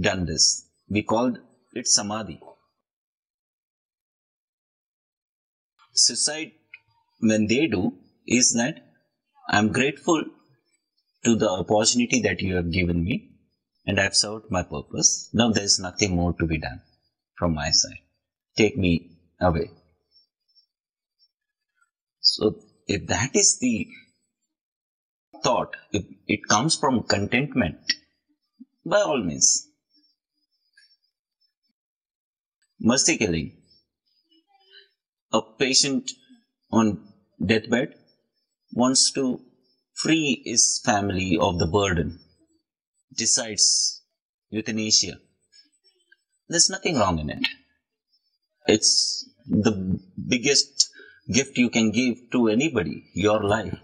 done 0.00 0.26
this. 0.26 0.66
We 0.88 1.02
call 1.02 1.36
it 1.74 1.86
samadhi. 1.86 2.40
Suicide, 5.92 6.52
when 7.20 7.46
they 7.46 7.66
do, 7.66 7.94
is 8.26 8.52
that 8.54 8.82
I'm 9.48 9.72
grateful 9.72 10.24
to 11.24 11.36
the 11.36 11.50
opportunity 11.50 12.20
that 12.22 12.40
you 12.40 12.56
have 12.56 12.70
given 12.70 13.04
me. 13.04 13.26
and 13.86 13.98
I've 13.98 14.14
served 14.14 14.50
my 14.50 14.62
purpose. 14.62 15.28
Now 15.32 15.50
there's 15.50 15.80
nothing 15.80 16.14
more 16.14 16.32
to 16.34 16.46
be 16.46 16.58
done 16.58 16.80
from 17.38 17.54
my 17.54 17.70
side. 17.70 18.02
Take 18.56 18.76
me 18.76 19.16
away. 19.40 19.70
So 22.20 22.56
if 22.86 23.06
that 23.06 23.34
is 23.34 23.58
the 23.58 23.88
thought, 25.42 25.76
if 25.92 26.04
it 26.26 26.40
comes 26.48 26.76
from 26.76 27.02
contentment, 27.04 27.78
by 28.84 29.00
all 29.00 29.22
means. 29.22 29.66
Mercy 32.78 33.16
killing. 33.16 33.56
A 35.32 35.40
patient 35.58 36.10
on 36.70 37.09
deathbed 37.50 37.94
wants 38.72 39.10
to 39.16 39.24
free 40.02 40.42
his 40.44 40.80
family 40.84 41.38
of 41.48 41.58
the 41.58 41.66
burden, 41.66 42.18
decides 43.16 44.02
euthanasia. 44.50 45.14
There's 46.48 46.70
nothing 46.70 46.98
wrong 46.98 47.18
in 47.18 47.30
it. 47.30 47.46
It's 48.66 49.28
the 49.46 49.72
biggest 50.34 50.88
gift 51.32 51.58
you 51.58 51.70
can 51.70 51.90
give 51.90 52.16
to 52.32 52.48
anybody, 52.48 53.04
your 53.14 53.42
life. 53.42 53.78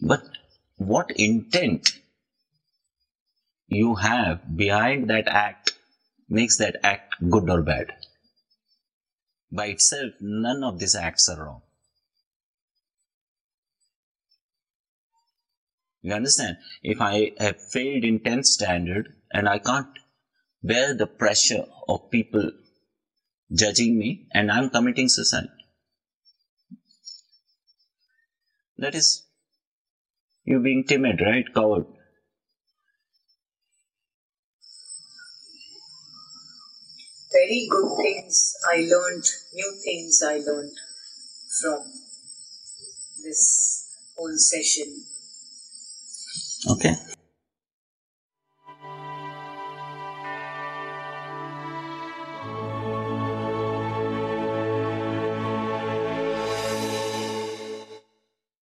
But 0.00 0.24
what 0.76 1.10
intent 1.12 1.90
you 3.68 3.94
have 3.94 4.56
behind 4.56 5.10
that 5.10 5.28
act 5.28 5.72
makes 6.28 6.58
that 6.58 6.76
act 6.82 7.14
good 7.30 7.48
or 7.48 7.62
bad. 7.62 7.92
By 9.54 9.66
itself, 9.66 10.14
none 10.20 10.64
of 10.64 10.80
these 10.80 10.96
acts 10.96 11.28
are 11.28 11.44
wrong. 11.44 11.62
You 16.02 16.12
understand? 16.12 16.56
If 16.82 17.00
I 17.00 17.30
have 17.38 17.60
failed 17.70 18.02
in 18.02 18.18
10th 18.18 18.46
standard 18.46 19.14
and 19.30 19.48
I 19.48 19.58
can't 19.58 19.96
bear 20.62 20.92
the 20.92 21.06
pressure 21.06 21.66
of 21.88 22.10
people 22.10 22.50
judging 23.52 23.96
me 23.96 24.26
and 24.32 24.50
I'm 24.50 24.70
committing 24.70 25.08
suicide, 25.08 25.48
that 28.76 28.96
is 28.96 29.24
you 30.44 30.58
being 30.60 30.84
timid, 30.84 31.20
right? 31.20 31.44
Coward. 31.54 31.86
Very 37.34 37.68
good 37.70 37.96
things 37.98 38.54
I 38.72 38.76
learned, 38.88 39.24
new 39.52 39.80
things 39.84 40.22
I 40.22 40.38
learned 40.38 40.72
from 41.60 41.82
this 43.24 43.88
whole 44.16 44.36
session. 44.38 45.04
Okay. 46.70 46.94